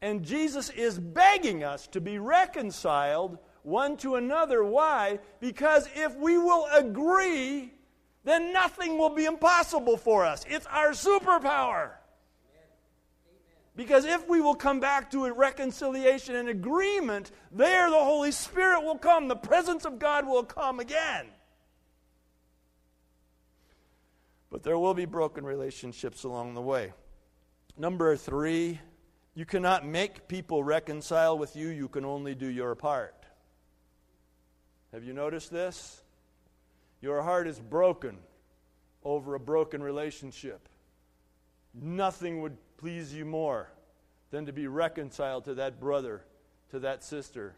And 0.01 0.23
Jesus 0.23 0.71
is 0.71 0.99
begging 0.99 1.65
us 1.65 1.89
to 1.89 2.01
be 2.01 2.19
reconciled 2.19 3.39
one 3.63 3.97
to 3.99 4.17
another. 4.17 4.65
Why? 4.65 5.19
Because 5.41 5.89
if 5.95 6.17
we 6.17 6.39
will 6.39 6.67
agree, 6.73 7.73
then 8.25 8.53
nothing 8.53 8.99
will 8.99 9.11
be 9.11 9.25
impossible 9.25 9.97
for 9.97 10.25
us. 10.25 10.45
It's 10.49 10.67
our 10.67 10.91
superpower. 10.91 11.91
Because 13.75 14.05
if 14.05 14.29
we 14.29 14.41
will 14.41 14.55
come 14.55 14.81
back 14.81 15.11
to 15.13 15.25
a 15.25 15.33
reconciliation 15.33 16.35
and 16.35 16.49
agreement, 16.49 17.31
there 17.51 17.89
the 17.89 17.97
Holy 17.97 18.31
Spirit 18.31 18.83
will 18.83 18.99
come. 18.99 19.29
The 19.29 19.37
presence 19.37 19.87
of 19.87 19.99
God 19.99 20.27
will 20.27 20.45
come 20.45 20.79
again. 20.79 21.27
But 24.51 24.63
there 24.63 24.79
will 24.79 24.93
be 24.93 25.07
broken 25.07 25.47
relationships 25.47 26.25
along 26.25 26.53
the 26.53 26.61
way. 26.61 26.93
Number 27.79 28.15
three, 28.17 28.79
you 29.35 29.47
cannot 29.47 29.87
make 29.87 30.29
people 30.29 30.63
reconcile 30.63 31.39
with 31.39 31.57
you, 31.57 31.69
you 31.69 31.89
can 31.89 32.05
only 32.05 32.35
do 32.35 32.47
your 32.47 32.75
part. 32.75 33.22
Have 34.93 35.05
you 35.05 35.15
noticed 35.15 35.51
this? 35.51 36.03
Your 37.01 37.23
heart 37.23 37.47
is 37.47 37.59
broken 37.59 38.19
over 39.03 39.35
a 39.35 39.41
broken 39.41 39.83
relationship. 39.83 40.69
Nothing 41.75 42.43
would 42.43 42.57
please 42.77 43.15
you 43.15 43.25
more 43.25 43.73
than 44.31 44.47
to 44.47 44.53
be 44.53 44.67
reconciled 44.67 45.47
to 45.47 45.55
that 45.55 45.81
brother, 45.81 46.23
to 46.71 46.81
that 46.81 47.03
sister. 47.03 47.55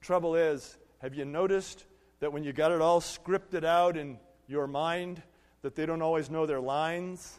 Trouble 0.00 0.34
is, 0.34 0.76
have 0.98 1.14
you 1.14 1.24
noticed 1.24 1.84
that 2.18 2.32
when 2.32 2.42
you 2.42 2.52
got 2.52 2.72
it 2.72 2.80
all 2.80 3.00
scripted 3.00 3.64
out 3.64 3.96
in 3.96 4.18
your 4.48 4.66
mind, 4.66 5.22
that 5.62 5.76
they 5.76 5.86
don't 5.86 6.02
always 6.02 6.28
know 6.28 6.44
their 6.44 6.60
lines? 6.60 7.38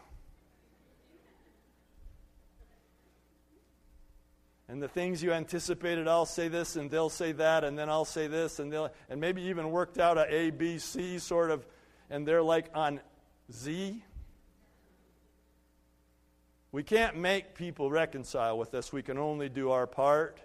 And 4.68 4.82
the 4.82 4.88
things 4.88 5.22
you 5.22 5.32
anticipated 5.32 6.08
i'll 6.08 6.26
say 6.26 6.48
this 6.48 6.76
and 6.76 6.90
they'll 6.90 7.10
say 7.10 7.32
that 7.32 7.64
and 7.64 7.78
then 7.78 7.90
i'll 7.90 8.06
say 8.06 8.28
this 8.28 8.60
and 8.60 8.72
they'll 8.72 8.92
and 9.10 9.20
maybe 9.22 9.42
even 9.44 9.72
worked 9.72 9.98
out 9.98 10.18
a 10.18 10.34
a 10.34 10.50
b 10.50 10.78
c 10.78 11.20
sort 11.20 11.52
of 11.52 11.66
and 12.10 12.28
they're 12.28 12.44
like 12.44 12.70
on 12.74 13.00
z. 13.52 14.04
We 16.72 16.84
can't 16.84 17.16
make 17.18 17.56
people 17.56 17.90
reconcile 17.90 18.58
with 18.58 18.74
us. 18.74 18.92
We 18.92 19.02
can 19.02 19.18
only 19.18 19.50
do 19.50 19.72
our 19.72 19.88
part. 19.88 20.42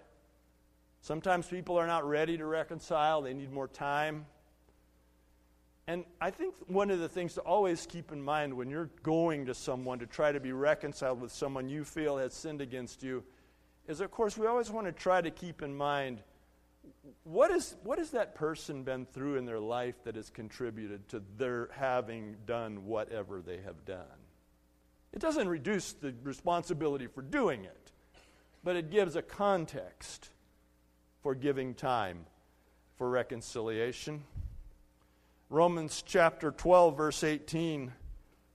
Sometimes 1.01 1.47
people 1.47 1.77
are 1.77 1.87
not 1.87 2.07
ready 2.09 2.37
to 2.37 2.47
reconcile. 2.47 3.23
They 3.23 3.35
need 3.35 3.51
more 3.51 3.69
time. 3.69 4.27
And 5.87 6.05
I 6.21 6.31
think 6.31 6.55
one 6.69 6.91
of 6.91 7.01
the 7.01 7.09
things 7.09 7.35
to 7.35 7.41
always 7.41 7.85
keep 7.85 8.13
in 8.13 8.23
mind 8.23 8.55
when 8.55 8.71
you're 8.71 8.91
going 9.03 9.47
to 9.47 9.55
someone 9.55 9.99
to 9.99 10.07
try 10.07 10.31
to 10.31 10.39
be 10.39 10.53
reconciled 10.53 11.21
with 11.21 11.33
someone 11.33 11.69
you 11.69 11.85
feel 11.85 12.17
has 12.19 12.33
sinned 12.33 12.61
against 12.61 13.03
you 13.03 13.25
is, 13.91 14.01
of 14.01 14.11
course, 14.11 14.39
we 14.39 14.47
always 14.47 14.71
want 14.71 14.87
to 14.87 14.93
try 14.93 15.21
to 15.21 15.31
keep 15.31 15.63
in 15.63 15.77
mind 15.77 16.23
what, 17.25 17.51
is, 17.51 17.77
what 17.83 17.99
has 17.99 18.11
that 18.11 18.35
person 18.35 18.85
been 18.85 19.05
through 19.05 19.37
in 19.37 19.45
their 19.45 19.59
life 19.59 20.03
that 20.05 20.17
has 20.17 20.31
contributed 20.31 21.09
to 21.09 21.23
their 21.37 21.69
having 21.73 22.37
done 22.47 22.87
whatever 22.87 23.41
they 23.41 23.59
have 23.59 23.85
done? 23.85 24.07
It 25.13 25.19
doesn't 25.19 25.49
reduce 25.49 25.93
the 25.93 26.15
responsibility 26.23 27.09
for 27.09 27.23
doing 27.23 27.65
it, 27.65 27.93
but 28.63 28.77
it 28.77 28.91
gives 28.91 29.17
a 29.17 29.23
context 29.23 30.31
for 31.23 31.35
giving 31.35 31.75
time 31.75 32.27
for 32.97 33.11
reconciliation. 33.11 34.23
Romans 35.49 36.05
chapter 36.07 36.53
12, 36.53 36.97
verse 36.97 37.25
18, 37.25 37.93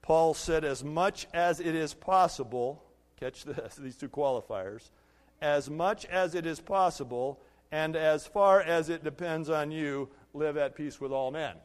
Paul 0.00 0.32
said, 0.32 0.64
As 0.64 0.82
much 0.82 1.26
as 1.34 1.60
it 1.60 1.74
is 1.74 1.92
possible, 1.92 2.82
catch 3.20 3.44
this, 3.44 3.74
these 3.78 3.96
two 3.96 4.08
qualifiers, 4.08 4.90
as 5.40 5.68
much 5.68 6.04
as 6.06 6.34
it 6.34 6.46
is 6.46 6.60
possible, 6.60 7.40
and 7.70 7.96
as 7.96 8.26
far 8.26 8.60
as 8.60 8.88
it 8.88 9.04
depends 9.04 9.50
on 9.50 9.70
you, 9.70 10.08
live 10.34 10.56
at 10.56 10.74
peace 10.74 11.00
with 11.00 11.12
all 11.12 11.30
men. 11.30 11.56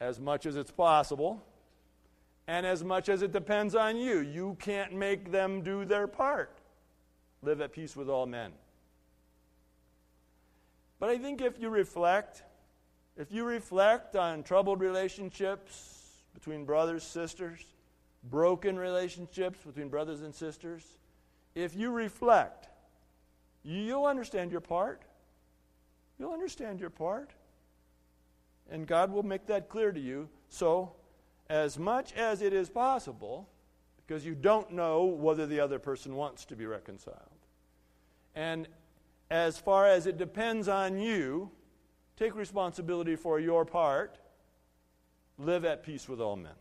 As 0.00 0.20
much 0.20 0.46
as 0.46 0.56
it's 0.56 0.70
possible, 0.70 1.42
and 2.48 2.64
as 2.64 2.84
much 2.84 3.08
as 3.08 3.22
it 3.22 3.32
depends 3.32 3.74
on 3.74 3.96
you. 3.96 4.20
You 4.20 4.56
can't 4.60 4.92
make 4.92 5.32
them 5.32 5.62
do 5.62 5.84
their 5.84 6.06
part. 6.06 6.58
Live 7.42 7.60
at 7.60 7.72
peace 7.72 7.96
with 7.96 8.08
all 8.08 8.26
men. 8.26 8.52
But 10.98 11.10
I 11.10 11.18
think 11.18 11.40
if 11.40 11.60
you 11.60 11.68
reflect, 11.68 12.42
if 13.16 13.30
you 13.32 13.44
reflect 13.44 14.16
on 14.16 14.42
troubled 14.42 14.80
relationships 14.80 16.22
between 16.34 16.64
brothers, 16.64 17.02
sisters, 17.02 17.60
broken 18.24 18.78
relationships 18.78 19.58
between 19.64 19.88
brothers 19.88 20.22
and 20.22 20.34
sisters, 20.34 20.84
if 21.56 21.74
you 21.74 21.90
reflect, 21.90 22.68
you'll 23.64 24.04
understand 24.04 24.52
your 24.52 24.60
part. 24.60 25.02
you'll 26.18 26.32
understand 26.32 26.80
your 26.80 26.90
part. 26.90 27.32
And 28.70 28.86
God 28.86 29.10
will 29.10 29.22
make 29.22 29.46
that 29.46 29.68
clear 29.68 29.90
to 29.90 30.00
you. 30.00 30.28
So, 30.48 30.92
as 31.48 31.78
much 31.78 32.12
as 32.12 32.42
it 32.42 32.52
is 32.52 32.68
possible, 32.68 33.48
because 33.96 34.24
you 34.24 34.34
don't 34.34 34.72
know 34.72 35.04
whether 35.04 35.46
the 35.46 35.60
other 35.60 35.78
person 35.78 36.14
wants 36.14 36.44
to 36.46 36.56
be 36.56 36.66
reconciled, 36.66 37.16
and 38.34 38.68
as 39.30 39.58
far 39.58 39.86
as 39.86 40.06
it 40.06 40.18
depends 40.18 40.68
on 40.68 40.98
you, 40.98 41.50
take 42.16 42.34
responsibility 42.34 43.16
for 43.16 43.40
your 43.40 43.64
part, 43.64 44.18
live 45.38 45.64
at 45.64 45.82
peace 45.82 46.08
with 46.08 46.20
all 46.20 46.36
men. 46.36 46.52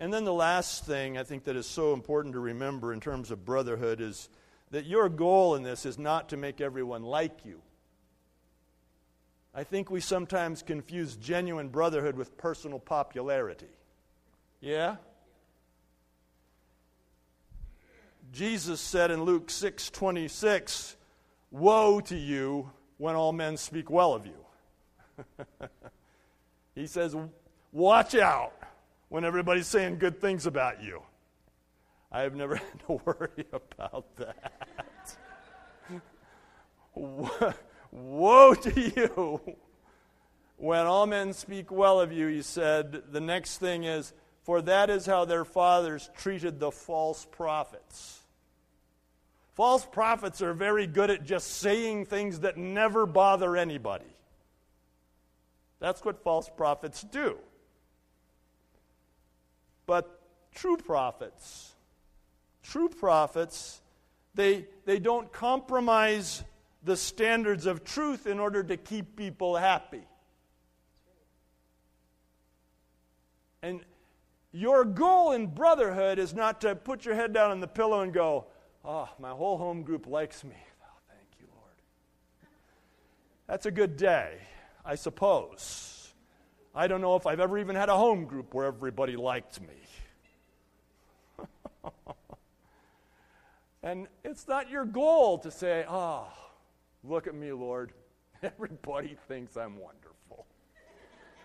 And 0.00 0.10
then 0.10 0.24
the 0.24 0.32
last 0.32 0.86
thing 0.86 1.18
I 1.18 1.24
think 1.24 1.44
that 1.44 1.56
is 1.56 1.66
so 1.66 1.92
important 1.92 2.32
to 2.32 2.40
remember 2.40 2.94
in 2.94 3.00
terms 3.00 3.30
of 3.30 3.44
brotherhood 3.44 4.00
is 4.00 4.30
that 4.70 4.86
your 4.86 5.10
goal 5.10 5.54
in 5.56 5.62
this 5.62 5.84
is 5.84 5.98
not 5.98 6.30
to 6.30 6.38
make 6.38 6.62
everyone 6.62 7.02
like 7.02 7.44
you. 7.44 7.60
I 9.54 9.62
think 9.62 9.90
we 9.90 10.00
sometimes 10.00 10.62
confuse 10.62 11.16
genuine 11.16 11.68
brotherhood 11.68 12.16
with 12.16 12.38
personal 12.38 12.78
popularity. 12.78 13.68
Yeah? 14.60 14.96
Jesus 18.32 18.80
said 18.80 19.10
in 19.10 19.24
Luke 19.24 19.50
6:26, 19.50 20.96
"Woe 21.50 22.00
to 22.00 22.16
you 22.16 22.70
when 22.96 23.16
all 23.16 23.32
men 23.32 23.58
speak 23.58 23.90
well 23.90 24.14
of 24.14 24.24
you." 24.24 24.46
he 26.74 26.86
says, 26.86 27.14
"Watch 27.72 28.14
out 28.14 28.54
when 29.10 29.26
everybody's 29.26 29.66
saying 29.66 29.98
good 29.98 30.18
things 30.20 30.46
about 30.46 30.82
you." 30.82 31.02
I 32.10 32.22
have 32.22 32.34
never 32.34 32.54
had 32.56 32.86
to 32.86 33.00
worry 33.04 33.44
about 33.52 34.06
that. 34.16 35.16
Woe 37.92 38.54
to 38.54 38.80
you 38.80 39.40
when 40.60 40.86
all 40.86 41.06
men 41.06 41.32
speak 41.32 41.70
well 41.70 42.00
of 42.00 42.12
you, 42.12 42.26
he 42.26 42.42
said. 42.42 43.02
The 43.10 43.20
next 43.20 43.58
thing 43.58 43.84
is, 43.84 44.12
for 44.42 44.60
that 44.62 44.90
is 44.90 45.06
how 45.06 45.24
their 45.24 45.44
fathers 45.44 46.10
treated 46.16 46.60
the 46.60 46.70
false 46.70 47.26
prophets. 47.30 48.20
False 49.54 49.84
prophets 49.84 50.42
are 50.42 50.54
very 50.54 50.86
good 50.86 51.10
at 51.10 51.24
just 51.24 51.48
saying 51.48 52.06
things 52.06 52.40
that 52.40 52.56
never 52.56 53.06
bother 53.06 53.56
anybody. 53.56 54.04
That's 55.80 56.04
what 56.04 56.22
false 56.22 56.48
prophets 56.48 57.02
do. 57.02 57.38
But 59.90 60.20
true 60.54 60.76
prophets, 60.76 61.74
true 62.62 62.88
prophets, 62.88 63.82
they, 64.36 64.66
they 64.84 65.00
don't 65.00 65.32
compromise 65.32 66.44
the 66.84 66.96
standards 66.96 67.66
of 67.66 67.82
truth 67.82 68.28
in 68.28 68.38
order 68.38 68.62
to 68.62 68.76
keep 68.76 69.16
people 69.16 69.56
happy. 69.56 70.04
And 73.62 73.80
your 74.52 74.84
goal 74.84 75.32
in 75.32 75.48
brotherhood 75.48 76.20
is 76.20 76.34
not 76.34 76.60
to 76.60 76.76
put 76.76 77.04
your 77.04 77.16
head 77.16 77.32
down 77.32 77.50
on 77.50 77.58
the 77.58 77.66
pillow 77.66 78.02
and 78.02 78.12
go, 78.12 78.46
Oh, 78.84 79.08
my 79.18 79.30
whole 79.30 79.58
home 79.58 79.82
group 79.82 80.06
likes 80.06 80.44
me. 80.44 80.54
Oh, 80.84 80.98
thank 81.08 81.40
you, 81.40 81.48
Lord. 81.52 81.74
That's 83.48 83.66
a 83.66 83.72
good 83.72 83.96
day, 83.96 84.38
I 84.84 84.94
suppose. 84.94 85.99
I 86.74 86.86
don't 86.86 87.00
know 87.00 87.16
if 87.16 87.26
I've 87.26 87.40
ever 87.40 87.58
even 87.58 87.76
had 87.76 87.88
a 87.88 87.96
home 87.96 88.24
group 88.24 88.54
where 88.54 88.66
everybody 88.66 89.16
liked 89.16 89.60
me. 89.60 89.74
and 93.82 94.06
it's 94.24 94.46
not 94.46 94.70
your 94.70 94.84
goal 94.84 95.38
to 95.38 95.50
say, 95.50 95.84
Oh, 95.88 96.28
Look 97.02 97.26
at 97.26 97.34
me, 97.34 97.52
Lord. 97.52 97.92
Everybody 98.42 99.16
thinks 99.28 99.56
I'm 99.56 99.78
wonderful. 99.78 100.46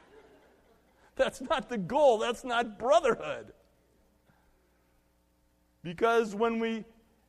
That's 1.15 1.41
not 1.41 1.69
the 1.69 1.77
goal. 1.77 2.17
That's 2.17 2.43
not 2.43 2.77
brotherhood. 2.77 3.53
Because 5.83 6.35
when 6.35 6.59
we 6.59 6.83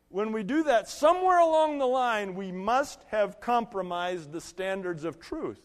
when 0.09 0.31
we 0.31 0.45
do 0.45 0.63
that, 0.65 0.89
somewhere 0.89 1.41
along 1.41 1.79
the 1.79 1.87
line, 1.87 2.37
we 2.37 2.53
must 2.53 3.03
have 3.09 3.41
compromised 3.41 4.31
the 4.31 4.41
standards 4.41 5.05
of 5.05 5.19
truth. 5.19 5.61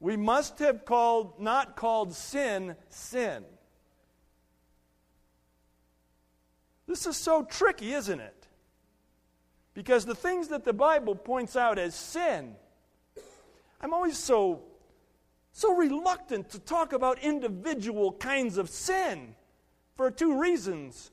We 0.00 0.16
must 0.16 0.58
have 0.58 0.84
called, 0.84 1.38
not 1.38 1.76
called 1.76 2.14
sin, 2.14 2.74
sin. 2.88 3.44
This 6.86 7.06
is 7.06 7.16
so 7.16 7.44
tricky, 7.44 7.92
isn't 7.92 8.18
it? 8.18 8.48
Because 9.74 10.04
the 10.04 10.14
things 10.14 10.48
that 10.48 10.64
the 10.64 10.72
Bible 10.72 11.14
points 11.14 11.54
out 11.54 11.78
as 11.78 11.94
sin, 11.94 12.56
I'm 13.80 13.94
always 13.94 14.18
so 14.18 14.62
so 15.52 15.74
reluctant 15.74 16.48
to 16.50 16.58
talk 16.58 16.92
about 16.92 17.18
individual 17.18 18.12
kinds 18.12 18.56
of 18.56 18.70
sin 18.70 19.34
for 19.94 20.10
two 20.10 20.40
reasons. 20.40 21.10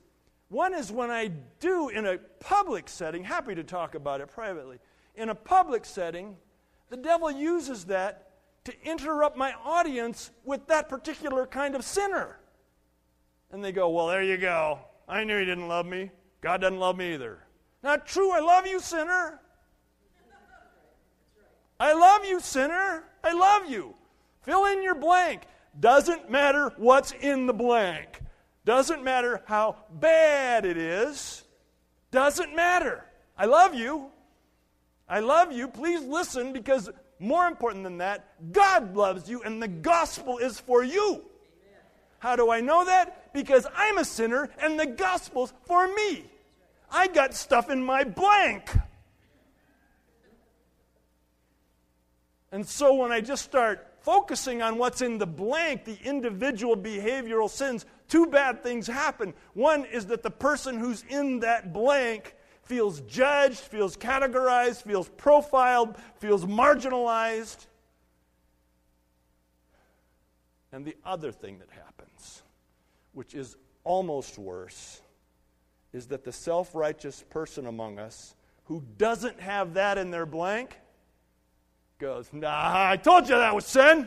One 0.48 0.74
is 0.74 0.90
when 0.90 1.10
I 1.10 1.32
do 1.60 1.88
in 1.88 2.06
a 2.06 2.18
public 2.40 2.88
setting, 2.88 3.24
happy 3.24 3.54
to 3.54 3.64
talk 3.64 3.94
about 3.94 4.20
it 4.20 4.28
privately. 4.28 4.78
In 5.16 5.28
a 5.28 5.34
public 5.34 5.84
setting, 5.84 6.36
the 6.88 6.96
devil 6.96 7.30
uses 7.30 7.84
that 7.86 8.27
to 8.68 8.88
interrupt 8.88 9.36
my 9.36 9.54
audience 9.64 10.30
with 10.44 10.66
that 10.66 10.88
particular 10.88 11.46
kind 11.46 11.74
of 11.74 11.84
sinner. 11.84 12.38
And 13.50 13.64
they 13.64 13.72
go, 13.72 13.88
Well, 13.88 14.08
there 14.08 14.22
you 14.22 14.36
go. 14.36 14.78
I 15.08 15.24
knew 15.24 15.38
he 15.38 15.46
didn't 15.46 15.68
love 15.68 15.86
me. 15.86 16.10
God 16.42 16.60
doesn't 16.60 16.78
love 16.78 16.96
me 16.96 17.14
either. 17.14 17.38
Not 17.82 18.06
true. 18.06 18.30
I 18.30 18.40
love 18.40 18.66
you, 18.66 18.78
sinner. 18.78 19.40
I 21.80 21.92
love 21.94 22.24
you, 22.24 22.40
sinner. 22.40 23.04
I 23.24 23.32
love 23.32 23.70
you. 23.70 23.94
Fill 24.42 24.66
in 24.66 24.82
your 24.82 24.94
blank. 24.94 25.42
Doesn't 25.80 26.30
matter 26.30 26.72
what's 26.76 27.12
in 27.12 27.46
the 27.46 27.54
blank. 27.54 28.20
Doesn't 28.64 29.02
matter 29.02 29.42
how 29.46 29.76
bad 29.90 30.66
it 30.66 30.76
is. 30.76 31.44
Doesn't 32.10 32.54
matter. 32.54 33.04
I 33.36 33.46
love 33.46 33.74
you. 33.74 34.10
I 35.08 35.20
love 35.20 35.52
you. 35.52 35.68
Please 35.68 36.02
listen 36.02 36.52
because 36.52 36.90
more 37.18 37.46
important 37.46 37.84
than 37.84 37.98
that, 37.98 38.52
God 38.52 38.94
loves 38.94 39.28
you 39.28 39.42
and 39.42 39.62
the 39.62 39.68
gospel 39.68 40.38
is 40.38 40.60
for 40.60 40.82
you. 40.84 41.22
How 42.20 42.36
do 42.36 42.50
I 42.50 42.60
know 42.60 42.84
that? 42.84 43.32
Because 43.32 43.66
I'm 43.76 43.98
a 43.98 44.04
sinner 44.04 44.50
and 44.60 44.78
the 44.78 44.86
gospel's 44.86 45.52
for 45.66 45.86
me. 45.94 46.24
I 46.90 47.06
got 47.06 47.34
stuff 47.34 47.70
in 47.70 47.82
my 47.82 48.04
blank. 48.04 48.70
And 52.50 52.66
so 52.66 52.94
when 52.94 53.12
I 53.12 53.20
just 53.20 53.44
start 53.44 53.86
focusing 54.00 54.62
on 54.62 54.78
what's 54.78 55.02
in 55.02 55.18
the 55.18 55.26
blank, 55.26 55.84
the 55.84 55.98
individual 56.02 56.76
behavioral 56.76 57.50
sins, 57.50 57.84
two 58.08 58.26
bad 58.26 58.62
things 58.62 58.86
happen. 58.86 59.34
One 59.52 59.84
is 59.84 60.06
that 60.06 60.22
the 60.22 60.30
person 60.30 60.78
who's 60.78 61.04
in 61.08 61.40
that 61.40 61.72
blank 61.72 62.34
feels 62.68 63.00
judged, 63.02 63.58
feels 63.58 63.96
categorized, 63.96 64.82
feels 64.82 65.08
profiled, 65.08 65.96
feels 66.18 66.44
marginalized. 66.44 67.66
And 70.70 70.84
the 70.84 70.96
other 71.04 71.32
thing 71.32 71.58
that 71.60 71.70
happens, 71.70 72.42
which 73.14 73.34
is 73.34 73.56
almost 73.84 74.38
worse, 74.38 75.00
is 75.94 76.06
that 76.08 76.24
the 76.24 76.32
self 76.32 76.74
righteous 76.74 77.24
person 77.30 77.66
among 77.66 77.98
us 77.98 78.34
who 78.64 78.84
doesn't 78.98 79.40
have 79.40 79.74
that 79.74 79.96
in 79.96 80.10
their 80.10 80.26
blank 80.26 80.76
goes, 81.98 82.28
Nah, 82.32 82.90
I 82.90 82.98
told 82.98 83.30
you 83.30 83.36
that 83.36 83.54
was 83.54 83.64
sin. 83.64 84.06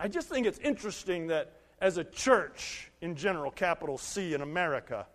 I 0.00 0.08
just 0.08 0.28
think 0.28 0.48
it's 0.48 0.58
interesting 0.58 1.28
that 1.28 1.52
as 1.80 1.96
a 1.96 2.02
church 2.02 2.91
in 3.02 3.16
general, 3.16 3.50
capital 3.50 3.98
C 3.98 4.32
in 4.32 4.40
America, 4.40 5.06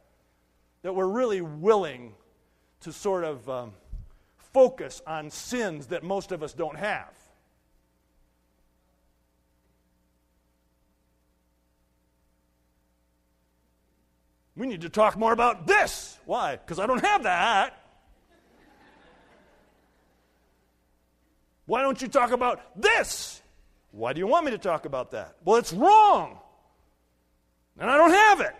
that 0.84 0.94
we're 0.94 1.08
really 1.08 1.42
willing 1.42 2.14
to 2.82 2.92
sort 2.92 3.24
of 3.24 3.50
um, 3.50 3.74
focus 4.36 5.02
on 5.08 5.32
sins 5.32 5.88
that 5.88 6.04
most 6.04 6.32
of 6.32 6.44
us 6.44 6.54
don't 6.54 6.78
have. 6.78 7.12
We 14.56 14.68
need 14.68 14.82
to 14.82 14.90
talk 14.90 15.18
more 15.18 15.34
about 15.34 15.66
this. 15.66 16.20
Why? 16.26 16.58
Because 16.58 16.80
I 16.80 16.88
don't 16.88 17.04
have 17.04 17.24
that. 17.24 17.84
Why 21.68 21.82
don't 21.82 22.02
you 22.02 22.08
talk 22.08 22.32
about 22.32 22.82
this? 22.82 23.42
Why 23.92 24.14
do 24.14 24.20
you 24.20 24.28
want 24.28 24.46
me 24.46 24.52
to 24.52 24.58
talk 24.58 24.86
about 24.86 25.12
that? 25.12 25.36
Well, 25.46 25.58
it's 25.58 25.72
wrong. 25.74 26.40
And 27.80 27.90
I 27.90 27.98
don't 27.98 28.12
have 28.12 28.42
it. 28.42 28.56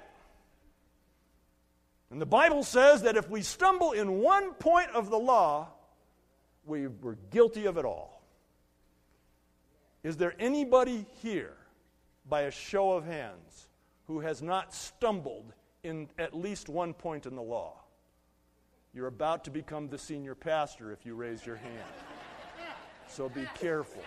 And 2.12 2.22
the 2.22 2.26
Bible 2.26 2.64
says 2.64 3.02
that 3.02 3.18
if 3.18 3.30
we 3.30 3.42
stumble 3.42 3.92
in 3.92 4.20
one 4.20 4.54
point 4.54 4.90
of 4.92 5.10
the 5.10 5.18
law, 5.18 5.70
we 6.66 6.88
were 6.88 7.18
guilty 7.32 7.66
of 7.66 7.78
it 7.78 7.86
all. 7.86 8.22
Is 10.04 10.18
there 10.18 10.34
anybody 10.40 11.06
here, 11.22 11.54
by 12.30 12.42
a 12.42 12.52
show 12.52 12.92
of 12.92 13.06
hands, 13.06 13.70
who 14.08 14.22
has 14.22 14.42
not 14.42 14.74
stumbled 14.74 15.54
in 15.84 16.10
at 16.18 16.34
least 16.34 16.70
one 16.70 16.94
point 16.94 17.26
in 17.26 17.36
the 17.36 17.42
law. 17.42 17.74
You're 18.94 19.08
about 19.08 19.44
to 19.46 19.52
become 19.52 19.88
the 19.90 19.98
senior 19.98 20.36
pastor 20.36 20.92
if 20.92 21.06
you 21.06 21.16
raise 21.16 21.46
your 21.46 21.56
hand. 21.56 21.84
So 23.08 23.30
be 23.30 23.48
careful. 23.56 24.04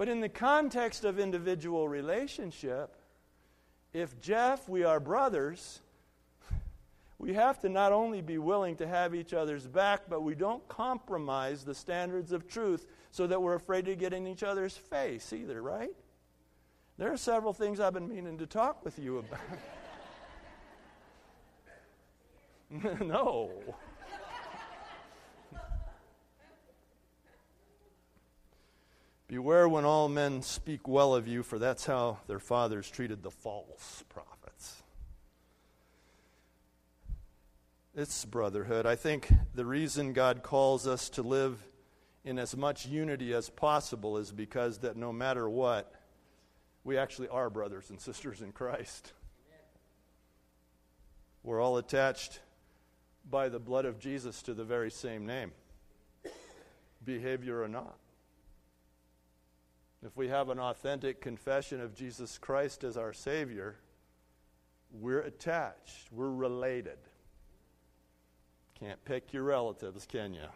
But 0.00 0.08
in 0.08 0.20
the 0.20 0.30
context 0.30 1.04
of 1.04 1.18
individual 1.18 1.86
relationship, 1.86 2.96
if 3.92 4.18
Jeff, 4.18 4.66
we 4.66 4.82
are 4.82 4.98
brothers, 4.98 5.82
we 7.18 7.34
have 7.34 7.60
to 7.60 7.68
not 7.68 7.92
only 7.92 8.22
be 8.22 8.38
willing 8.38 8.76
to 8.76 8.86
have 8.86 9.14
each 9.14 9.34
other's 9.34 9.66
back, 9.66 10.04
but 10.08 10.22
we 10.22 10.34
don't 10.34 10.66
compromise 10.68 11.64
the 11.64 11.74
standards 11.74 12.32
of 12.32 12.48
truth 12.48 12.86
so 13.10 13.26
that 13.26 13.42
we're 13.42 13.56
afraid 13.56 13.84
to 13.84 13.94
get 13.94 14.14
in 14.14 14.26
each 14.26 14.42
other's 14.42 14.74
face 14.74 15.34
either, 15.34 15.60
right? 15.60 15.94
There 16.96 17.12
are 17.12 17.18
several 17.18 17.52
things 17.52 17.78
I've 17.78 17.92
been 17.92 18.08
meaning 18.08 18.38
to 18.38 18.46
talk 18.46 18.82
with 18.82 18.98
you 18.98 19.18
about. 19.18 19.40
no. 23.06 23.50
Beware 29.30 29.68
when 29.68 29.84
all 29.84 30.08
men 30.08 30.42
speak 30.42 30.88
well 30.88 31.14
of 31.14 31.28
you, 31.28 31.44
for 31.44 31.56
that's 31.56 31.86
how 31.86 32.18
their 32.26 32.40
fathers 32.40 32.90
treated 32.90 33.22
the 33.22 33.30
false 33.30 34.02
prophets. 34.08 34.82
It's 37.94 38.24
brotherhood. 38.24 38.86
I 38.86 38.96
think 38.96 39.32
the 39.54 39.64
reason 39.64 40.14
God 40.14 40.42
calls 40.42 40.84
us 40.88 41.08
to 41.10 41.22
live 41.22 41.62
in 42.24 42.40
as 42.40 42.56
much 42.56 42.86
unity 42.86 43.32
as 43.32 43.48
possible 43.48 44.16
is 44.16 44.32
because 44.32 44.78
that 44.78 44.96
no 44.96 45.12
matter 45.12 45.48
what, 45.48 45.94
we 46.82 46.98
actually 46.98 47.28
are 47.28 47.48
brothers 47.48 47.88
and 47.88 48.00
sisters 48.00 48.42
in 48.42 48.50
Christ. 48.50 49.12
We're 51.44 51.60
all 51.60 51.76
attached 51.76 52.40
by 53.30 53.48
the 53.48 53.60
blood 53.60 53.84
of 53.84 54.00
Jesus 54.00 54.42
to 54.42 54.54
the 54.54 54.64
very 54.64 54.90
same 54.90 55.24
name, 55.24 55.52
behavior 57.04 57.62
or 57.62 57.68
not. 57.68 57.94
If 60.04 60.16
we 60.16 60.28
have 60.28 60.48
an 60.48 60.58
authentic 60.58 61.20
confession 61.20 61.80
of 61.80 61.94
Jesus 61.94 62.38
Christ 62.38 62.84
as 62.84 62.96
our 62.96 63.12
Savior, 63.12 63.76
we're 64.92 65.20
attached, 65.20 66.10
we're 66.10 66.30
related. 66.30 66.98
Can't 68.78 69.04
pick 69.04 69.32
your 69.32 69.42
relatives, 69.42 70.06
can 70.06 70.32
you? 70.32 70.48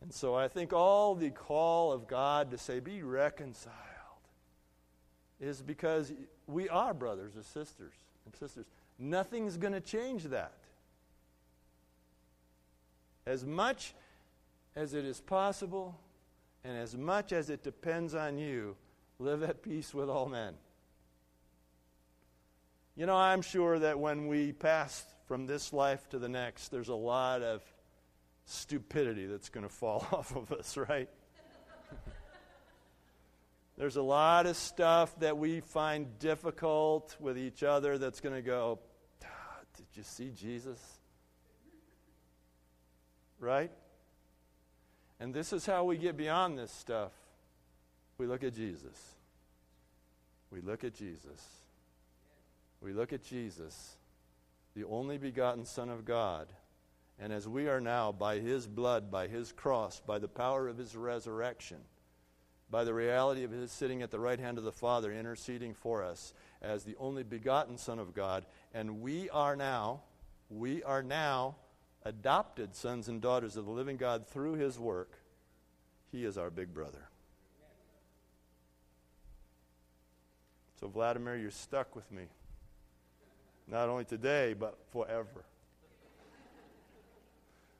And 0.00 0.14
so 0.14 0.36
I 0.36 0.46
think 0.46 0.72
all 0.72 1.16
the 1.16 1.30
call 1.30 1.92
of 1.92 2.06
God 2.06 2.52
to 2.52 2.58
say, 2.58 2.78
be 2.78 3.02
reconciled, 3.02 3.74
is 5.40 5.60
because 5.60 6.12
we 6.46 6.68
are 6.68 6.94
brothers 6.94 7.34
and 7.34 7.44
sisters 7.44 7.94
and 8.24 8.34
sisters. 8.36 8.66
Nothing's 8.96 9.56
going 9.56 9.72
to 9.72 9.80
change 9.80 10.24
that. 10.24 10.54
As 13.26 13.44
much 13.44 13.94
as 14.76 14.94
it 14.94 15.04
is 15.04 15.20
possible, 15.20 15.98
and 16.64 16.76
as 16.76 16.96
much 16.96 17.32
as 17.32 17.50
it 17.50 17.62
depends 17.62 18.14
on 18.14 18.38
you, 18.38 18.76
live 19.18 19.42
at 19.42 19.62
peace 19.62 19.94
with 19.94 20.08
all 20.08 20.28
men. 20.28 20.54
You 22.96 23.06
know, 23.06 23.16
I'm 23.16 23.42
sure 23.42 23.78
that 23.78 23.98
when 23.98 24.26
we 24.26 24.52
pass 24.52 25.04
from 25.26 25.46
this 25.46 25.72
life 25.72 26.08
to 26.10 26.18
the 26.18 26.28
next, 26.28 26.68
there's 26.68 26.88
a 26.88 26.94
lot 26.94 27.42
of 27.42 27.62
stupidity 28.44 29.26
that's 29.26 29.50
going 29.50 29.62
to 29.66 29.72
fall 29.72 30.06
off 30.12 30.34
of 30.34 30.50
us, 30.52 30.76
right? 30.76 31.08
there's 33.76 33.96
a 33.96 34.02
lot 34.02 34.46
of 34.46 34.56
stuff 34.56 35.16
that 35.20 35.38
we 35.38 35.60
find 35.60 36.18
difficult 36.18 37.14
with 37.20 37.38
each 37.38 37.62
other 37.62 37.98
that's 37.98 38.20
going 38.20 38.34
to 38.34 38.42
go, 38.42 38.80
ah, 39.24 39.28
Did 39.76 39.86
you 39.94 40.02
see 40.02 40.30
Jesus? 40.30 40.80
Right? 43.38 43.70
And 45.20 45.34
this 45.34 45.52
is 45.52 45.66
how 45.66 45.84
we 45.84 45.96
get 45.96 46.16
beyond 46.16 46.58
this 46.58 46.70
stuff. 46.70 47.12
We 48.18 48.26
look 48.26 48.44
at 48.44 48.54
Jesus. 48.54 49.14
We 50.50 50.60
look 50.60 50.84
at 50.84 50.94
Jesus. 50.94 51.44
We 52.80 52.92
look 52.92 53.12
at 53.12 53.24
Jesus, 53.24 53.96
the 54.76 54.84
only 54.84 55.18
begotten 55.18 55.64
Son 55.64 55.88
of 55.88 56.04
God. 56.04 56.46
And 57.18 57.32
as 57.32 57.48
we 57.48 57.66
are 57.68 57.80
now, 57.80 58.12
by 58.12 58.38
his 58.38 58.68
blood, 58.68 59.10
by 59.10 59.26
his 59.26 59.50
cross, 59.50 60.00
by 60.00 60.20
the 60.20 60.28
power 60.28 60.68
of 60.68 60.78
his 60.78 60.94
resurrection, 60.94 61.78
by 62.70 62.84
the 62.84 62.94
reality 62.94 63.42
of 63.42 63.50
his 63.50 63.72
sitting 63.72 64.02
at 64.02 64.12
the 64.12 64.20
right 64.20 64.38
hand 64.38 64.58
of 64.58 64.64
the 64.64 64.70
Father, 64.70 65.12
interceding 65.12 65.74
for 65.74 66.04
us 66.04 66.32
as 66.62 66.84
the 66.84 66.94
only 67.00 67.24
begotten 67.24 67.76
Son 67.76 67.98
of 67.98 68.14
God, 68.14 68.46
and 68.72 69.00
we 69.00 69.28
are 69.30 69.56
now, 69.56 70.02
we 70.48 70.82
are 70.84 71.02
now 71.02 71.56
adopted 72.08 72.74
sons 72.74 73.08
and 73.08 73.20
daughters 73.20 73.56
of 73.56 73.66
the 73.66 73.70
living 73.70 73.98
God 73.98 74.26
through 74.26 74.54
his 74.54 74.78
work, 74.78 75.18
he 76.10 76.24
is 76.24 76.38
our 76.38 76.48
big 76.48 76.72
brother. 76.72 77.10
So, 80.80 80.88
Vladimir, 80.88 81.36
you're 81.36 81.50
stuck 81.50 81.94
with 81.94 82.10
me. 82.10 82.22
Not 83.66 83.90
only 83.90 84.04
today, 84.04 84.54
but 84.54 84.78
forever. 84.90 85.44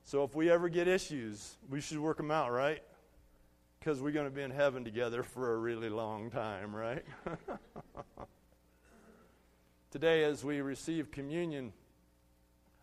So, 0.04 0.24
if 0.24 0.34
we 0.34 0.50
ever 0.50 0.68
get 0.68 0.88
issues, 0.88 1.56
we 1.70 1.80
should 1.80 1.98
work 1.98 2.18
them 2.18 2.30
out, 2.30 2.52
right? 2.52 2.82
Because 3.78 4.02
we're 4.02 4.12
going 4.12 4.26
to 4.26 4.34
be 4.34 4.42
in 4.42 4.50
heaven 4.50 4.84
together 4.84 5.22
for 5.22 5.54
a 5.54 5.56
really 5.56 5.88
long 5.88 6.30
time, 6.30 6.74
right? 6.74 7.04
Today, 9.90 10.24
as 10.24 10.44
we 10.44 10.60
receive 10.60 11.10
communion, 11.10 11.72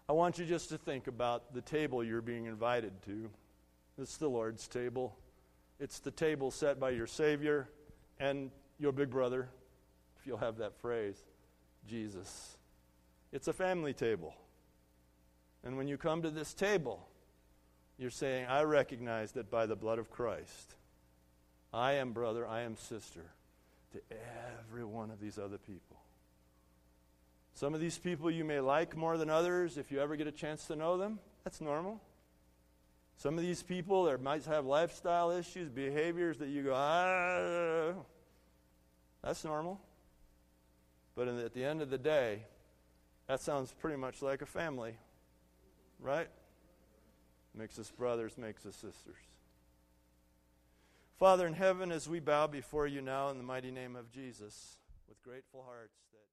I 0.08 0.14
want 0.14 0.38
you 0.38 0.46
just 0.46 0.70
to 0.70 0.78
think 0.78 1.08
about 1.08 1.54
the 1.54 1.62
table 1.62 2.04
you're 2.04 2.22
being 2.22 2.46
invited 2.46 2.94
to. 3.06 3.30
It's 3.98 4.18
the 4.18 4.28
Lord's 4.28 4.68
table. 4.68 5.18
It's 5.80 6.00
the 6.00 6.12
table 6.12 6.52
set 6.52 6.80
by 6.80 6.92
your 6.92 7.08
Savior 7.08 7.70
and 8.20 8.52
your 8.80 8.92
big 8.92 9.10
brother, 9.10 9.50
if 10.20 10.28
you'll 10.28 10.38
have 10.38 10.58
that 10.58 10.78
phrase, 10.80 11.18
Jesus. 11.88 12.58
It's 13.32 13.48
a 13.48 13.54
family 13.54 13.94
table. 13.94 14.36
And 15.64 15.76
when 15.78 15.88
you 15.88 15.98
come 15.98 16.22
to 16.22 16.30
this 16.30 16.54
table, 16.54 17.08
you're 17.98 18.12
saying, 18.12 18.46
I 18.48 18.62
recognize 18.62 19.32
that 19.34 19.50
by 19.50 19.66
the 19.66 19.76
blood 19.76 19.98
of 19.98 20.12
Christ, 20.12 20.76
I 21.74 21.94
am 21.94 22.14
brother, 22.14 22.48
I 22.48 22.62
am 22.62 22.78
sister 22.78 23.32
to 23.94 24.02
every 24.60 24.86
one 24.86 25.10
of 25.10 25.20
these 25.20 25.40
other 25.40 25.58
people. 25.58 25.95
Some 27.56 27.74
of 27.74 27.80
these 27.80 27.98
people 27.98 28.30
you 28.30 28.44
may 28.44 28.60
like 28.60 28.98
more 28.98 29.18
than 29.18 29.30
others 29.30 29.78
if 29.78 29.90
you 29.90 30.02
ever 30.02 30.18
get 30.18 30.28
a 30.28 30.32
chance 30.32 30.66
to 30.66 30.76
know 30.76 30.98
them. 30.98 31.20
That's 31.46 31.62
normal. 31.62 32.02
Some 33.18 33.38
of 33.38 33.44
these 33.46 33.64
people 33.64 34.04
there 34.04 34.18
might 34.18 34.44
have 34.44 34.66
lifestyle 34.66 35.32
issues, 35.32 35.70
behaviors 35.70 36.38
that 36.40 36.50
you 36.50 36.64
go, 36.64 36.74
ah, 36.76 37.94
that's 39.24 39.46
normal. 39.46 39.80
But 41.16 41.30
at 41.30 41.54
the 41.54 41.64
end 41.64 41.82
of 41.82 41.90
the 41.90 41.98
day, 41.98 42.44
that 43.28 43.40
sounds 43.40 43.72
pretty 43.72 43.96
much 43.96 44.22
like 44.22 44.42
a 44.42 44.46
family, 44.46 44.98
right? 46.02 46.28
Makes 47.54 47.80
us 47.80 47.90
brothers, 47.90 48.38
makes 48.38 48.66
us 48.66 48.76
sisters. 48.76 49.16
Father 51.18 51.48
in 51.48 51.54
heaven, 51.54 51.94
as 51.94 52.10
we 52.10 52.20
bow 52.20 52.48
before 52.48 52.86
you 52.86 53.00
now 53.00 53.30
in 53.30 53.38
the 53.38 53.44
mighty 53.44 53.72
name 53.72 53.96
of 53.96 54.12
Jesus, 54.12 54.76
with 55.08 55.24
grateful 55.24 55.64
hearts 55.66 55.96
that 56.12 56.26